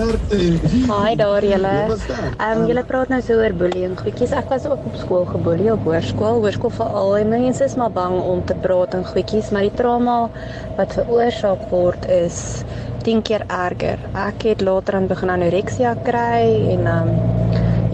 Hi 0.90 1.14
daar 1.14 1.46
julle. 1.46 1.94
Ehm 1.94 2.58
um, 2.58 2.66
julle 2.66 2.84
praat 2.90 3.08
nou 3.08 3.22
so 3.22 3.38
oor 3.38 3.54
bullying. 3.54 3.94
Goedjies, 3.94 4.32
ek 4.32 4.50
was 4.50 4.66
ook 4.66 4.82
op 4.82 4.96
skool 4.98 5.26
geboelie 5.30 5.72
op 5.72 5.84
hoërskool, 5.84 6.42
hoërskool 6.42 6.74
veral. 6.74 7.16
En 7.18 7.28
mense 7.28 7.64
is 7.64 7.76
maar 7.76 7.92
bang 7.92 8.18
om 8.18 8.42
te 8.44 8.54
praat 8.66 8.94
en 8.94 9.06
goedjies, 9.06 9.50
maar 9.50 9.62
die 9.62 9.76
trauma 9.78 10.28
wat 10.76 10.92
veroorsaak 10.92 11.70
word 11.70 12.10
is 12.10 12.64
10 13.06 13.22
keer 13.26 13.44
erger. 13.46 14.02
Ek 14.18 14.44
het 14.48 14.62
later 14.66 14.98
aan 14.98 15.08
begin 15.10 15.30
anoreksia 15.30 15.94
kry 16.06 16.44
en 16.74 16.86
um, 16.90 17.10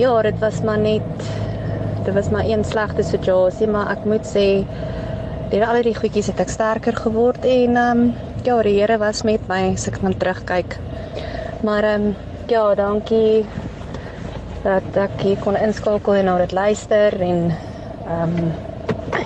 ja, 0.00 0.12
dit 0.24 0.38
was 0.40 0.62
maar 0.64 0.80
net 0.80 1.26
dit 2.02 2.14
was 2.14 2.30
maar 2.34 2.48
een 2.48 2.64
slegte 2.64 3.02
situasie, 3.06 3.68
maar 3.70 3.92
ek 3.92 4.06
moet 4.10 4.26
sê 4.26 4.46
deur 5.52 5.66
al 5.68 5.82
die 5.84 5.94
goedjies 5.94 6.32
het 6.32 6.40
ek 6.42 6.50
sterker 6.50 6.96
geword 7.04 7.44
en 7.46 7.76
um, 7.78 8.02
ja, 8.42 8.56
die 8.64 8.78
Here 8.80 8.98
was 8.98 9.22
met 9.28 9.44
my 9.50 9.60
as 9.74 9.86
ek 9.90 10.00
kan 10.00 10.16
terugkyk. 10.18 10.78
Maar 11.62 11.86
um, 11.92 12.08
ja, 12.50 12.64
dankie 12.74 13.44
dat 14.64 14.98
ek 15.04 15.22
hier 15.22 15.38
kon 15.42 15.58
inskakel 15.58 16.18
en 16.22 16.30
na 16.30 16.38
dit 16.42 16.56
luister 16.56 17.18
en 17.20 17.48
ehm 17.52 18.36
um, 18.42 18.52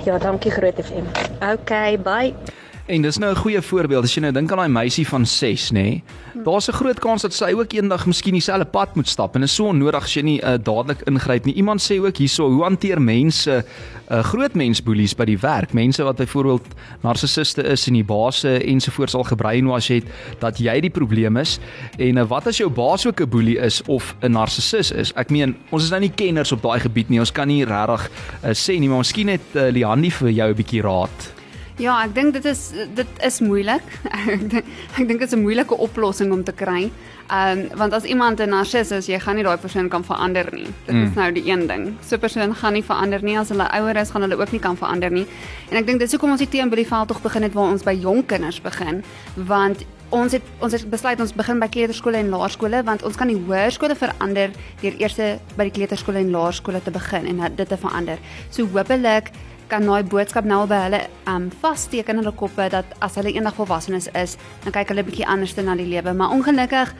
ja, 0.07 0.18
dankie 0.18 0.51
Groot 0.51 0.79
FM. 0.83 1.09
Okay, 1.40 1.99
bye. 1.99 2.56
En 2.87 3.03
dis 3.03 3.18
nou 3.18 3.33
'n 3.33 3.37
goeie 3.37 3.62
voorbeeld 3.62 4.05
as 4.05 4.14
jy 4.14 4.20
nou 4.20 4.33
dink 4.33 4.51
aan 4.51 4.59
daai 4.59 4.68
meisie 4.68 5.09
van 5.09 5.27
6, 5.27 5.70
nê. 5.70 5.75
Nee, 5.75 6.03
Daar's 6.44 6.68
'n 6.68 6.72
groot 6.72 6.99
kans 6.99 7.22
dat 7.22 7.35
sy 7.35 7.53
ook 7.53 7.72
eendag 7.72 8.07
miskien 8.07 8.33
dieselfde 8.33 8.64
pad 8.64 8.94
moet 8.94 9.09
stap 9.09 9.35
en 9.35 9.42
is 9.42 9.55
so 9.55 9.66
onnodig 9.66 10.03
as 10.05 10.14
jy 10.14 10.22
nie 10.22 10.40
uh, 10.42 10.49
dadelik 10.62 11.01
ingryp 11.07 11.44
nie. 11.44 11.55
Iemand 11.55 11.81
sê 11.81 11.99
ook 11.99 12.16
hierso, 12.16 12.51
hoe 12.51 12.62
hanteer 12.62 13.03
mense 13.03 13.64
uh, 14.11 14.22
groot 14.22 14.55
mensboelies 14.55 15.14
by 15.14 15.25
die 15.25 15.38
werk? 15.38 15.72
Mense 15.72 16.03
wat 16.03 16.16
byvoorbeeld 16.16 16.66
narcissiste 17.03 17.62
is 17.62 17.87
en 17.87 17.92
die 17.94 18.05
baase 18.05 18.64
ensovoorts 18.64 19.14
al 19.14 19.25
gebrainwash 19.25 19.88
het 19.88 20.05
dat 20.38 20.59
jy 20.59 20.81
die 20.81 20.90
probleem 20.90 21.37
is. 21.37 21.59
En 21.99 22.16
uh, 22.16 22.29
wat 22.29 22.46
as 22.46 22.57
jou 22.57 22.70
baas 22.70 23.07
ook 23.07 23.20
'n 23.20 23.29
boelie 23.29 23.59
is 23.59 23.83
of 23.87 24.14
'n 24.20 24.31
narcissus 24.31 24.90
is? 24.90 25.12
Ek 25.12 25.31
meen, 25.31 25.57
ons 25.70 25.83
is 25.83 25.90
nou 25.90 26.01
nie 26.01 26.12
kenners 26.14 26.53
op 26.53 26.62
daai 26.62 26.81
gebied 26.81 27.09
nie. 27.09 27.18
Ons 27.18 27.33
kan 27.33 27.49
nie 27.49 27.64
regtig 27.64 28.11
uh, 28.44 28.51
sê 28.51 28.79
nie, 28.79 28.88
maar 28.88 28.99
miskien 28.99 29.29
het 29.29 29.55
uh, 29.55 29.70
Liandi 29.70 30.11
vir 30.11 30.31
jou 30.31 30.49
'n 30.51 30.55
bietjie 30.55 30.83
raad. 30.83 31.36
Ja, 31.76 31.98
ek 32.06 32.14
dink 32.16 32.32
dit 32.32 32.46
is 32.48 32.70
dit 32.96 33.18
is 33.24 33.36
moeilik. 33.44 33.84
Ek 34.08 34.46
dink 34.52 34.64
ek 34.96 35.08
dink 35.08 35.20
dit 35.20 35.28
is 35.28 35.34
'n 35.36 35.42
moeilike 35.44 35.76
oplossing 35.76 36.32
om 36.32 36.42
te 36.44 36.52
kry. 36.52 36.90
Ehm 37.28 37.58
um, 37.58 37.78
want 37.78 37.92
as 37.92 38.04
iemand 38.04 38.40
'n 38.40 38.48
narcis 38.48 38.90
is, 38.90 39.06
jy 39.06 39.18
gaan 39.20 39.36
nie 39.36 39.44
daai 39.44 39.58
persoon 39.60 39.88
kan 39.88 40.04
verander 40.04 40.48
nie. 40.52 40.68
Dit 40.86 40.94
mm. 40.94 41.04
is 41.04 41.14
nou 41.14 41.32
die 41.32 41.44
een 41.50 41.66
ding. 41.66 41.96
So 42.00 42.16
'n 42.16 42.20
persoon 42.20 42.54
gaan 42.54 42.72
nie 42.72 42.82
verander 42.82 43.22
nie 43.22 43.38
as 43.38 43.48
hulle 43.48 43.68
ouer 43.68 43.96
is, 43.96 44.10
gaan 44.10 44.22
hulle 44.22 44.40
ook 44.40 44.52
nie 44.52 44.60
kan 44.60 44.76
verander 44.76 45.10
nie. 45.10 45.26
En 45.70 45.76
ek 45.76 45.86
dink 45.86 45.98
dis 45.98 46.12
hoekom 46.12 46.30
ons 46.30 46.40
die 46.40 46.48
teen 46.48 46.70
by 46.70 46.76
die 46.76 46.88
veld 46.88 47.08
tog 47.08 47.20
begin 47.22 47.42
het 47.42 47.52
waar 47.52 47.70
ons 47.70 47.82
by 47.82 47.92
jong 47.92 48.26
kinders 48.26 48.60
begin, 48.60 49.04
want 49.34 49.84
ons 50.10 50.32
het 50.32 50.42
ons 50.60 50.72
het 50.72 50.90
besluit 50.90 51.20
ons 51.20 51.34
begin 51.34 51.58
by 51.58 51.68
kleuterskole 51.68 52.16
en 52.16 52.30
laerskole 52.30 52.82
want 52.84 53.02
ons 53.02 53.16
kan 53.16 53.28
die 53.28 53.36
hoërskole 53.48 53.96
verander 53.98 54.50
deur 54.80 54.94
eers 54.98 55.16
by 55.56 55.64
die 55.64 55.74
kleuterskole 55.74 56.18
en 56.18 56.30
laerskole 56.30 56.80
te 56.80 56.90
begin 56.90 57.26
en 57.26 57.56
dit 57.56 57.68
te 57.68 57.76
verander. 57.76 58.18
So 58.50 58.66
hopelik 58.66 59.32
kan 59.70 59.87
daai 59.87 60.02
boodskap 60.07 60.44
nou 60.44 60.61
al 60.62 60.70
by 60.70 60.79
hulle 60.85 61.00
um 61.31 61.48
vassteek 61.62 62.09
in 62.12 62.20
hulle 62.20 62.33
koppe 62.33 62.68
dat 62.70 62.85
as 63.05 63.16
hulle 63.18 63.33
eendag 63.35 63.57
volwassenes 63.59 64.09
is, 64.14 64.37
dan 64.64 64.72
kyk 64.72 64.92
hulle 64.92 65.05
bietjie 65.07 65.26
anders 65.26 65.57
na 65.57 65.74
die 65.74 65.88
lewe. 65.88 66.14
Maar 66.14 66.31
ongelukkig 66.31 66.94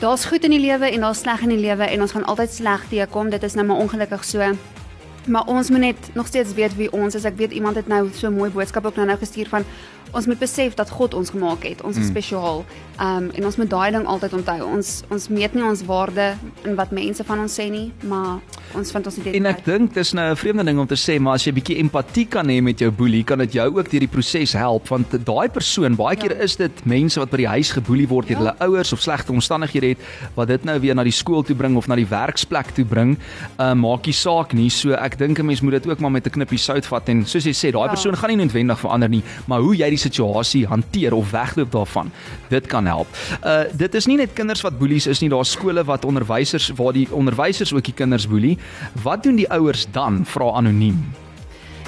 daar's 0.00 0.24
goed 0.24 0.44
in 0.44 0.50
die 0.50 0.62
lewe 0.62 0.90
en 0.90 1.00
daar's 1.00 1.20
sleg 1.20 1.42
in 1.42 1.54
die 1.54 1.60
lewe 1.60 1.84
en 1.84 2.00
ons 2.00 2.12
gaan 2.12 2.24
altyd 2.24 2.52
sleg 2.52 2.86
teekom. 2.88 3.30
Dit 3.30 3.42
is 3.42 3.54
nou 3.54 3.66
maar 3.66 3.82
ongelukkig 3.84 4.24
so. 4.24 4.52
Maar 5.26 5.46
ons 5.46 5.70
moet 5.70 5.80
net 5.80 6.10
nog 6.14 6.26
steeds 6.26 6.54
weet 6.54 6.76
wie 6.76 6.92
ons 6.92 7.14
is. 7.14 7.24
Ek 7.28 7.36
weet 7.36 7.52
iemand 7.52 7.76
het 7.76 7.86
nou 7.88 8.08
so 8.14 8.26
'n 8.28 8.36
mooi 8.36 8.50
boodskap 8.50 8.86
ook 8.86 8.96
nou 8.96 9.06
nou 9.06 9.18
gestuur 9.18 9.48
van 9.48 9.64
ons 10.12 10.26
moet 10.26 10.38
besef 10.38 10.74
dat 10.74 10.90
God 10.90 11.14
ons 11.14 11.30
gemaak 11.30 11.62
het. 11.64 11.82
Ons 11.82 11.96
is 11.96 12.04
mm. 12.04 12.10
spesiaal. 12.10 12.64
Um 13.00 13.30
en 13.34 13.44
ons 13.44 13.56
moet 13.56 13.70
daai 13.70 13.90
ding 13.92 14.06
altyd 14.06 14.32
onthou. 14.32 14.64
Ons 14.76 15.02
ons 15.10 15.28
meet 15.28 15.54
nie 15.54 15.62
ons 15.64 15.82
waarde 15.84 16.34
in 16.64 16.74
wat 16.76 16.90
mense 16.90 17.24
van 17.24 17.38
ons 17.40 17.54
sê 17.60 17.70
nie, 17.70 17.92
maar 18.04 18.40
ons 18.74 18.90
vind 18.92 19.06
ons 19.06 19.16
En 19.16 19.22
identiteit. 19.22 19.58
ek 19.58 19.64
dink 19.64 19.94
dis 19.94 20.12
nou 20.12 20.30
'n 20.32 20.36
vreemde 20.36 20.64
ding 20.64 20.78
om 20.78 20.86
te 20.86 20.94
sê, 20.96 21.18
maar 21.20 21.34
as 21.34 21.44
jy 21.44 21.52
bietjie 21.52 21.78
empatie 21.78 22.26
kan 22.28 22.46
hê 22.48 22.62
met 22.62 22.78
jou 22.78 22.90
boelie, 22.90 23.24
kan 23.24 23.38
dit 23.38 23.52
jou 23.52 23.66
ook 23.78 23.90
deur 23.90 24.00
die 24.00 24.08
proses 24.08 24.52
help 24.52 24.88
want 24.88 25.10
daai 25.24 25.48
persoon, 25.48 25.96
baie 25.96 26.16
keer 26.16 26.40
is 26.40 26.56
dit 26.56 26.84
mense 26.86 27.18
wat 27.18 27.30
by 27.30 27.36
die 27.36 27.46
huis 27.48 27.72
geboelie 27.72 28.08
word 28.08 28.28
deur 28.28 28.38
Ja. 28.38 28.38
hulle 28.38 28.56
ouers 28.60 28.92
of 28.92 29.00
slegte 29.00 29.32
omstandighede 29.32 29.88
het 29.88 29.98
wat 30.36 30.48
dit 30.48 30.64
nou 30.64 30.78
weer 30.80 30.94
na 30.94 31.02
die 31.04 31.12
skool 31.12 31.42
toe 31.42 31.54
bring 31.56 31.76
of 31.76 31.88
na 31.88 31.94
die 31.96 32.06
werksplek 32.06 32.74
toe 32.74 32.84
bring. 32.84 33.16
Uh 33.58 33.74
maak 33.74 34.04
nie 34.06 34.12
saak 34.12 34.52
nie. 34.52 34.68
So 34.70 34.92
ek 34.92 35.18
dink 35.18 35.38
'n 35.38 35.46
mens 35.46 35.60
moet 35.62 35.72
dit 35.82 35.86
ook 35.88 36.00
maar 36.00 36.10
met 36.10 36.26
'n 36.26 36.30
knippie 36.30 36.58
sout 36.58 36.84
vat 36.86 37.08
en 37.08 37.24
soos 37.26 37.44
jy 37.44 37.52
sê, 37.52 37.72
daai 37.72 37.86
Ja. 37.88 37.92
persoon 37.94 38.14
gaan 38.16 38.30
nie 38.30 38.36
noodwendig 38.44 38.78
verander 38.78 39.08
nie, 39.08 39.22
maar 39.46 39.60
hoe 39.60 39.74
jy 39.76 39.88
die 39.90 39.96
situasie 40.00 40.66
hanteer 40.66 41.14
of 41.14 41.30
wegloop 41.30 41.72
daarvan, 41.72 42.12
dit 42.48 42.66
kan 42.66 42.86
help. 42.86 43.08
Uh 43.44 43.62
dit 43.72 43.94
is 43.94 44.06
nie 44.06 44.16
net 44.16 44.32
kinders 44.34 44.64
wat 44.66 44.78
boelies 44.78 45.06
is 45.06 45.20
nie, 45.20 45.30
daar's 45.30 45.54
skole 45.56 45.84
wat 45.84 46.04
onderwysers 46.04 46.70
waar 46.76 46.92
die 46.96 47.08
onderwysers 47.12 47.72
ook 47.72 47.84
die 47.84 47.96
kinders 47.96 48.28
boelie. 48.28 48.58
Wat 49.02 49.22
doen 49.22 49.36
die 49.36 49.50
ouers 49.50 49.86
dan? 49.92 50.24
Vra 50.26 50.52
anoniem. 50.60 51.04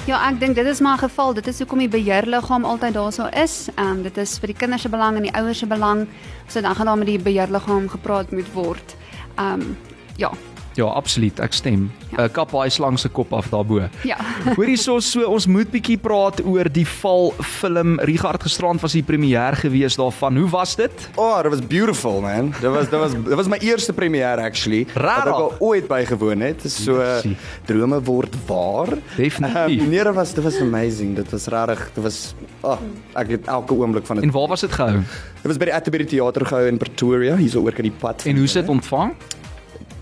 Ja, 0.03 0.17
ek 0.27 0.41
dink 0.41 0.57
dit 0.59 0.67
is 0.67 0.81
maar 0.83 0.97
'n 0.97 1.07
geval. 1.07 1.33
Dit 1.33 1.47
is 1.47 1.59
hoekom 1.59 1.79
die 1.79 1.87
beheerliggaam 1.87 2.65
altyd 2.65 2.93
daarso 2.93 3.25
is. 3.31 3.69
Ehm 3.75 3.87
um, 3.87 4.03
dit 4.03 4.17
is 4.17 4.37
vir 4.37 4.47
die 4.47 4.57
kinders 4.57 4.81
se 4.81 4.89
belang 4.89 5.15
en 5.15 5.23
die 5.23 5.33
ouers 5.33 5.57
se 5.57 5.65
belang. 5.65 6.07
So 6.47 6.61
dan 6.61 6.75
gaan 6.75 6.85
daar 6.85 6.97
met 6.97 7.07
die 7.07 7.19
beheerliggaam 7.19 7.89
gepraat 7.89 8.31
moet 8.31 8.53
word. 8.53 8.95
Ehm 9.35 9.61
um, 9.61 9.77
ja, 10.15 10.31
Ja, 10.79 10.87
absoluut, 10.89 11.37
ek 11.43 11.53
stem. 11.53 11.85
Ja. 12.13 12.23
Uh, 12.23 12.29
kap 12.33 12.51
daai 12.53 12.69
slang 12.73 12.97
se 12.99 13.09
kop 13.13 13.33
af 13.33 13.49
daarbo. 13.51 13.83
Ja. 14.07 14.17
Hoorie 14.57 14.77
so 14.77 14.99
so 15.03 15.25
ons 15.29 15.45
moet 15.49 15.69
bietjie 15.73 15.97
praat 16.01 16.41
oor 16.45 16.69
die 16.73 16.85
val 16.99 17.31
film 17.59 17.99
Richard 18.09 18.43
Gisterand 18.45 18.81
was 18.81 18.95
die 18.97 19.03
premier 19.05 19.57
gewees 19.59 19.97
daarvan. 19.99 20.37
Hoe 20.41 20.49
was 20.53 20.75
dit? 20.79 21.09
Oh, 21.15 21.37
dit 21.45 21.53
was 21.53 21.61
beautiful 21.61 22.21
man. 22.25 22.53
Dit 22.59 22.69
was 22.73 22.89
dit 22.89 22.99
was 22.99 23.13
dit 23.17 23.37
was 23.37 23.51
my 23.51 23.59
eerste 23.61 23.93
premier 23.93 24.41
actually. 24.41 24.85
Rarig. 24.93 25.33
Wat 25.33 25.57
ek 25.57 25.67
ooit 25.69 25.89
bygewoon 25.91 26.45
het. 26.45 26.65
So 26.65 26.97
Jessie. 27.01 27.35
drome 27.69 28.01
word 28.05 28.37
waar. 28.47 28.95
Definitief. 29.17 29.83
Um, 29.83 29.93
nee, 29.93 30.03
dit 30.03 30.17
was 30.17 30.33
dit 30.33 30.43
was 30.43 30.59
amazing. 30.61 31.15
Dit 31.15 31.29
was 31.33 31.47
regtig, 31.53 31.85
dit 31.93 32.03
was 32.03 32.19
oh, 32.61 32.79
ek 33.19 33.37
het 33.37 33.47
elke 33.51 33.77
oomblik 33.77 34.09
van 34.09 34.19
dit. 34.19 34.25
En 34.25 34.33
waar 34.33 34.47
was 34.47 34.65
dit 34.65 34.71
gehou? 34.71 35.03
Dit 35.43 35.51
was 35.51 35.59
by 35.59 35.69
die 35.69 35.75
Atterbury 35.75 36.05
Theater 36.09 36.45
gehou 36.45 36.67
in 36.67 36.77
Pretoria, 36.81 37.37
hier 37.37 37.51
so 37.51 37.61
oor 37.61 37.75
kan 37.75 37.85
die 37.85 37.95
pad. 37.99 38.25
En 38.25 38.37
hoe 38.37 38.47
sit 38.47 38.69
ontvang? 38.71 39.13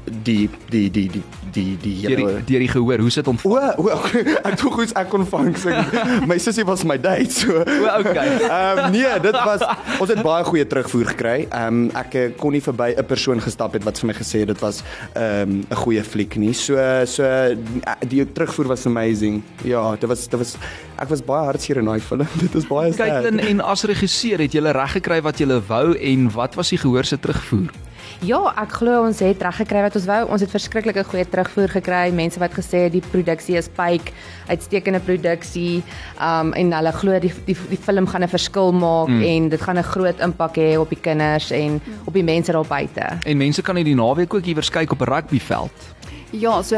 Die 0.06 0.50
die 0.70 0.90
die 0.90 1.10
die 1.10 1.24
die 1.52 1.78
die 1.78 1.94
Deur 2.02 2.42
die 2.46 2.60
die 2.60 2.68
gehoor, 2.68 3.00
hoe 3.00 3.10
sit 3.10 3.28
ontvang? 3.28 3.78
O, 3.78 3.86
o 3.86 3.98
ek 4.48 4.58
dink 4.58 4.74
goed 4.74 4.94
ek 4.98 5.10
kon 5.12 5.26
vang. 5.30 5.52
So, 5.60 5.70
my 6.30 6.38
sussie 6.42 6.66
was 6.66 6.84
my 6.88 6.98
date 6.98 7.32
so. 7.32 7.62
O, 7.62 7.90
okay. 8.00 8.40
Ehm 8.48 8.82
um, 8.86 8.92
nee, 8.96 9.12
dit 9.22 9.38
was 9.38 9.66
ons 10.00 10.10
het 10.10 10.22
baie 10.26 10.46
goeie 10.48 10.66
terugvoer 10.68 11.12
gekry. 11.14 11.36
Ehm 11.50 11.68
um, 11.68 11.92
ek 12.02 12.18
eh, 12.18 12.28
kon 12.40 12.56
nie 12.56 12.64
verby 12.64 12.92
'n 12.96 13.06
persoon 13.06 13.44
gestap 13.44 13.78
het 13.78 13.86
wat 13.86 14.02
vir 14.02 14.12
my 14.12 14.18
gesê 14.18 14.44
het 14.44 14.54
dit 14.54 14.64
was 14.66 14.82
ehm 15.14 15.62
um, 15.62 15.66
'n 15.70 15.82
goeie 15.84 16.04
fliek 16.04 16.36
nie. 16.42 16.54
So 16.54 16.78
so 17.06 17.24
die 18.08 18.26
terugvoer 18.26 18.74
was 18.74 18.86
amazing. 18.86 19.44
Ja, 19.64 19.96
dit 19.96 20.10
was 20.10 20.28
dit 20.28 20.40
was 20.40 20.58
ek 20.98 21.10
was 21.10 21.22
baie 21.22 21.46
hartseer 21.46 21.78
in 21.78 21.86
daai 21.86 22.02
film. 22.02 22.28
Dit 22.42 22.56
is 22.56 22.66
baie 22.66 22.94
Kaitlyn 22.94 23.40
en 23.40 23.62
as 23.62 23.84
regisseur 23.84 24.42
het 24.42 24.54
jy 24.54 24.62
reg 24.62 24.98
gekry 24.98 25.22
wat 25.22 25.38
jy 25.40 25.48
wou 25.68 25.94
en 25.98 26.30
wat 26.32 26.56
was 26.56 26.70
die 26.70 26.82
gehoor 26.82 27.06
se 27.06 27.20
terugvoer? 27.20 27.70
Ja, 28.22 28.38
ek 28.62 28.76
glo 28.78 29.00
ons 29.08 29.18
het 29.24 29.40
reg 29.42 29.56
gekry 29.64 29.80
wat 29.82 29.96
ons 29.98 30.04
wou. 30.06 30.20
Ons 30.30 30.44
het 30.46 30.52
verskriklike 30.54 31.02
goeie 31.10 31.24
terugvoer 31.26 31.72
gekry. 31.74 32.12
Mense 32.14 32.38
wat 32.42 32.54
gesê 32.54 32.84
het 32.84 32.94
die 32.94 33.02
produksie 33.02 33.56
is 33.58 33.66
pyk, 33.74 34.12
uitstekende 34.46 35.00
produksie. 35.02 35.82
Um 36.22 36.52
en 36.54 36.70
hulle 36.78 36.92
glo 37.00 37.18
die 37.24 37.32
die 37.48 37.56
die 37.72 37.80
film 37.82 38.06
gaan 38.06 38.22
'n 38.22 38.30
verskil 38.30 38.72
maak 38.78 39.10
mm. 39.10 39.24
en 39.26 39.50
dit 39.50 39.62
gaan 39.62 39.78
'n 39.78 39.90
groot 39.94 40.20
impak 40.22 40.56
hê 40.62 40.78
op 40.78 40.90
die 40.90 41.02
kinders 41.02 41.50
en 41.50 41.82
op 42.06 42.14
die 42.14 42.24
mense 42.24 42.52
daar 42.52 42.68
buite. 42.68 43.18
En 43.26 43.38
mense 43.38 43.62
kan 43.62 43.76
hierdie 43.76 43.96
naweek 43.96 44.34
ook 44.34 44.46
iewers 44.46 44.70
kyk 44.70 44.92
op 44.92 45.02
'n 45.02 45.10
rugbyveld. 45.10 45.74
Ja, 46.32 46.62
so 46.64 46.76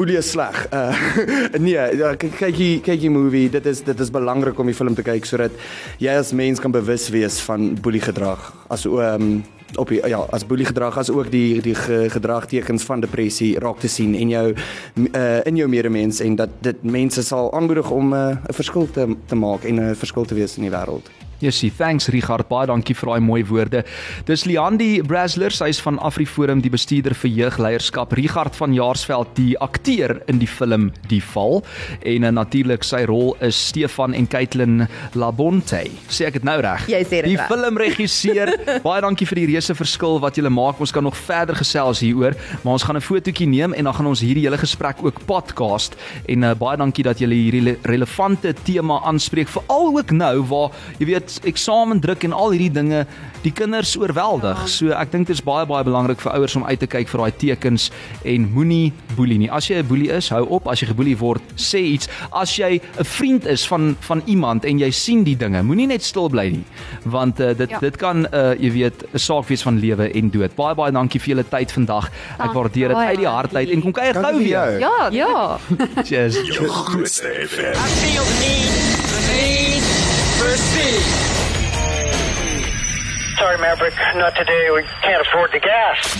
Boelie 0.00 0.22
sleg. 0.22 0.62
Uh 0.72 0.96
nee, 1.60 1.76
ja, 1.76 2.14
kyk 2.16 2.56
die 2.56 2.78
kyk 2.80 3.02
die 3.02 3.10
movie. 3.12 3.50
Dit 3.52 3.66
is 3.68 3.82
dit 3.84 3.98
is 4.00 4.08
belangrik 4.10 4.56
om 4.56 4.70
die 4.70 4.76
film 4.76 4.96
te 4.96 5.04
kyk 5.04 5.28
sodat 5.28 5.52
jy 6.00 6.14
as 6.16 6.30
mens 6.32 6.62
kan 6.62 6.72
bewus 6.72 7.10
wees 7.12 7.36
van 7.44 7.74
boelie 7.84 8.00
gedrag. 8.00 8.46
As 8.72 8.86
oom 8.88 8.96
um, 9.04 9.42
op 9.76 9.92
die, 9.92 10.00
ja, 10.08 10.22
as 10.32 10.46
boelie 10.48 10.64
gedrag 10.64 10.96
as 10.96 11.12
ook 11.12 11.28
die 11.30 11.60
die 11.60 11.76
ge, 11.76 12.06
gedragtekens 12.16 12.88
van 12.88 13.04
depressie 13.04 13.52
raak 13.60 13.84
te 13.84 13.92
sien 13.92 14.16
en 14.16 14.32
jou 14.32 14.46
uh 15.04 15.40
in 15.44 15.60
jou 15.60 15.68
medemens 15.68 16.24
en 16.24 16.40
dat 16.40 16.56
dit 16.64 16.80
mense 16.82 17.22
sal 17.22 17.52
aanmoedig 17.52 17.90
om 17.92 18.14
'n 18.14 18.40
uh, 18.40 18.54
verskil 18.56 18.88
te 18.90 19.04
te 19.26 19.36
maak 19.36 19.68
en 19.68 19.80
'n 19.90 19.94
verskil 19.94 20.24
te 20.24 20.34
wees 20.34 20.56
in 20.56 20.64
die 20.64 20.72
wêreld. 20.72 21.12
Jessie, 21.40 21.70
thanks 21.72 22.08
Richard, 22.12 22.48
baie 22.50 22.66
dankie 22.68 22.94
vir 22.94 23.08
daai 23.14 23.20
mooi 23.24 23.40
woorde. 23.48 23.80
Dis 24.28 24.44
Liandi 24.44 25.00
Braslers, 25.02 25.60
hy's 25.64 25.80
van 25.80 25.96
AfriForum, 26.04 26.60
die 26.60 26.70
bestuurder 26.72 27.14
vir 27.16 27.30
jeugleierskap. 27.30 28.12
Richard 28.18 28.56
van 28.58 28.74
Jaarsveld, 28.76 29.32
die 29.38 29.54
akteur 29.58 30.18
in 30.28 30.38
die 30.42 30.48
film 30.50 30.90
Die 31.08 31.22
Val 31.24 31.62
en 32.04 32.24
uh, 32.28 32.30
natuurlik 32.36 32.84
sy 32.84 33.04
rol 33.08 33.32
is 33.40 33.56
Stefan 33.70 34.12
en 34.14 34.28
Caitlin 34.28 34.84
Labonte. 35.16 35.80
Sê 36.12 36.26
ek 36.28 36.36
dit 36.40 36.44
nou 36.44 36.58
reg? 36.60 36.84
Jy 36.92 37.00
sê 37.08 37.22
dit 37.22 37.30
Die 37.32 37.38
reg. 37.40 37.48
filmregisseur. 37.48 38.52
baie 38.88 39.00
dankie 39.04 39.28
vir 39.30 39.40
die 39.42 39.46
reuse 39.54 39.74
verskil 39.78 40.18
wat 40.20 40.36
julle 40.36 40.52
maak. 40.52 40.80
Ons 40.84 40.92
kan 40.92 41.04
nog 41.06 41.16
verder 41.16 41.56
gesels 41.56 42.02
hieroor, 42.04 42.36
maar 42.62 42.76
ons 42.76 42.84
gaan 42.84 42.96
'n 43.00 43.04
fotootjie 43.04 43.48
neem 43.48 43.72
en 43.72 43.84
dan 43.88 43.94
gaan 43.96 44.06
ons 44.12 44.20
hierdie 44.20 44.44
hele 44.44 44.58
gesprek 44.60 45.00
ook 45.00 45.24
podcast 45.26 45.96
en 46.28 46.44
uh, 46.44 46.52
baie 46.54 46.76
dankie 46.76 47.04
dat 47.04 47.18
julle 47.18 47.34
hierdie 47.34 47.78
relevante 47.88 48.52
tema 48.64 49.00
aanspreek, 49.08 49.48
veral 49.48 49.96
ook 49.96 50.10
nou 50.12 50.36
waar 50.52 50.70
jy 50.98 51.06
weet 51.14 51.29
eksamen 51.44 52.00
druk 52.00 52.24
en 52.24 52.32
al 52.32 52.50
hierdie 52.50 52.72
dinge 52.72 53.06
die 53.44 53.52
kinders 53.52 53.96
oorweldig. 53.96 54.58
Ja. 54.58 54.66
So 54.66 54.92
ek 54.96 55.12
dink 55.12 55.26
dit 55.30 55.36
is 55.36 55.42
baie 55.44 55.66
baie 55.66 55.84
belangrik 55.84 56.20
vir 56.20 56.32
ouers 56.36 56.56
om 56.56 56.64
uit 56.64 56.80
te 56.80 56.86
kyk 56.90 57.08
vir 57.08 57.22
daai 57.22 57.36
tekens 57.40 57.90
en 58.24 58.48
moenie 58.52 58.92
boelie 59.16 59.38
nie. 59.38 59.50
As 59.50 59.68
jy 59.70 59.80
'n 59.80 59.86
boelie 59.86 60.10
is, 60.10 60.28
hou 60.30 60.44
op. 60.48 60.68
As 60.68 60.80
jy 60.80 60.88
geboelie 60.90 61.16
word, 61.16 61.42
sê 61.56 61.80
iets. 61.94 62.08
As 62.32 62.56
jy 62.56 62.80
'n 62.80 63.04
vriend 63.04 63.46
is 63.46 63.66
van 63.66 63.96
van 64.00 64.22
iemand 64.26 64.64
en 64.64 64.78
jy 64.78 64.90
sien 64.90 65.24
die 65.24 65.36
dinge, 65.36 65.62
moenie 65.62 65.86
net 65.86 66.02
stil 66.02 66.28
bly 66.28 66.48
nie, 66.50 66.64
want 67.04 67.40
uh, 67.40 67.54
dit 67.54 67.70
ja. 67.70 67.78
dit 67.78 67.96
kan 67.96 68.26
uh, 68.32 68.54
jy 68.58 68.70
weet 68.72 69.04
'n 69.14 69.18
saak 69.18 69.48
wees 69.48 69.62
van 69.62 69.78
lewe 69.78 70.10
en 70.12 70.30
dood. 70.30 70.54
Baie 70.56 70.74
baie 70.74 70.92
dankie 70.92 71.20
vir 71.20 71.28
julle 71.36 71.44
tyd 71.48 71.72
vandag. 71.72 72.10
Ek 72.38 72.52
waardeer 72.52 72.88
dit 72.88 72.96
uit 72.96 73.18
die 73.18 73.28
hart 73.28 73.54
uit 73.54 73.70
en 73.70 73.80
kom 73.82 73.92
kuier 73.92 74.14
gou 74.14 74.38
weer. 74.38 74.78
Ja, 74.80 75.08
Ja. 75.10 75.58
Cheers. 76.04 76.36
Grootste 76.36 77.26
FM. 77.48 77.74
I 77.74 77.88
feel 78.00 78.24
the 78.24 78.36
need, 78.40 78.70
the 79.10 79.32
need. 79.32 79.69
Sorry, 83.38 83.58
Maverick, 83.58 83.94
not 84.16 84.34
today. 84.36 84.70
We 84.74 84.82
can't 85.02 85.26
afford 85.26 85.50
the 85.52 85.60
gas. 85.60 86.16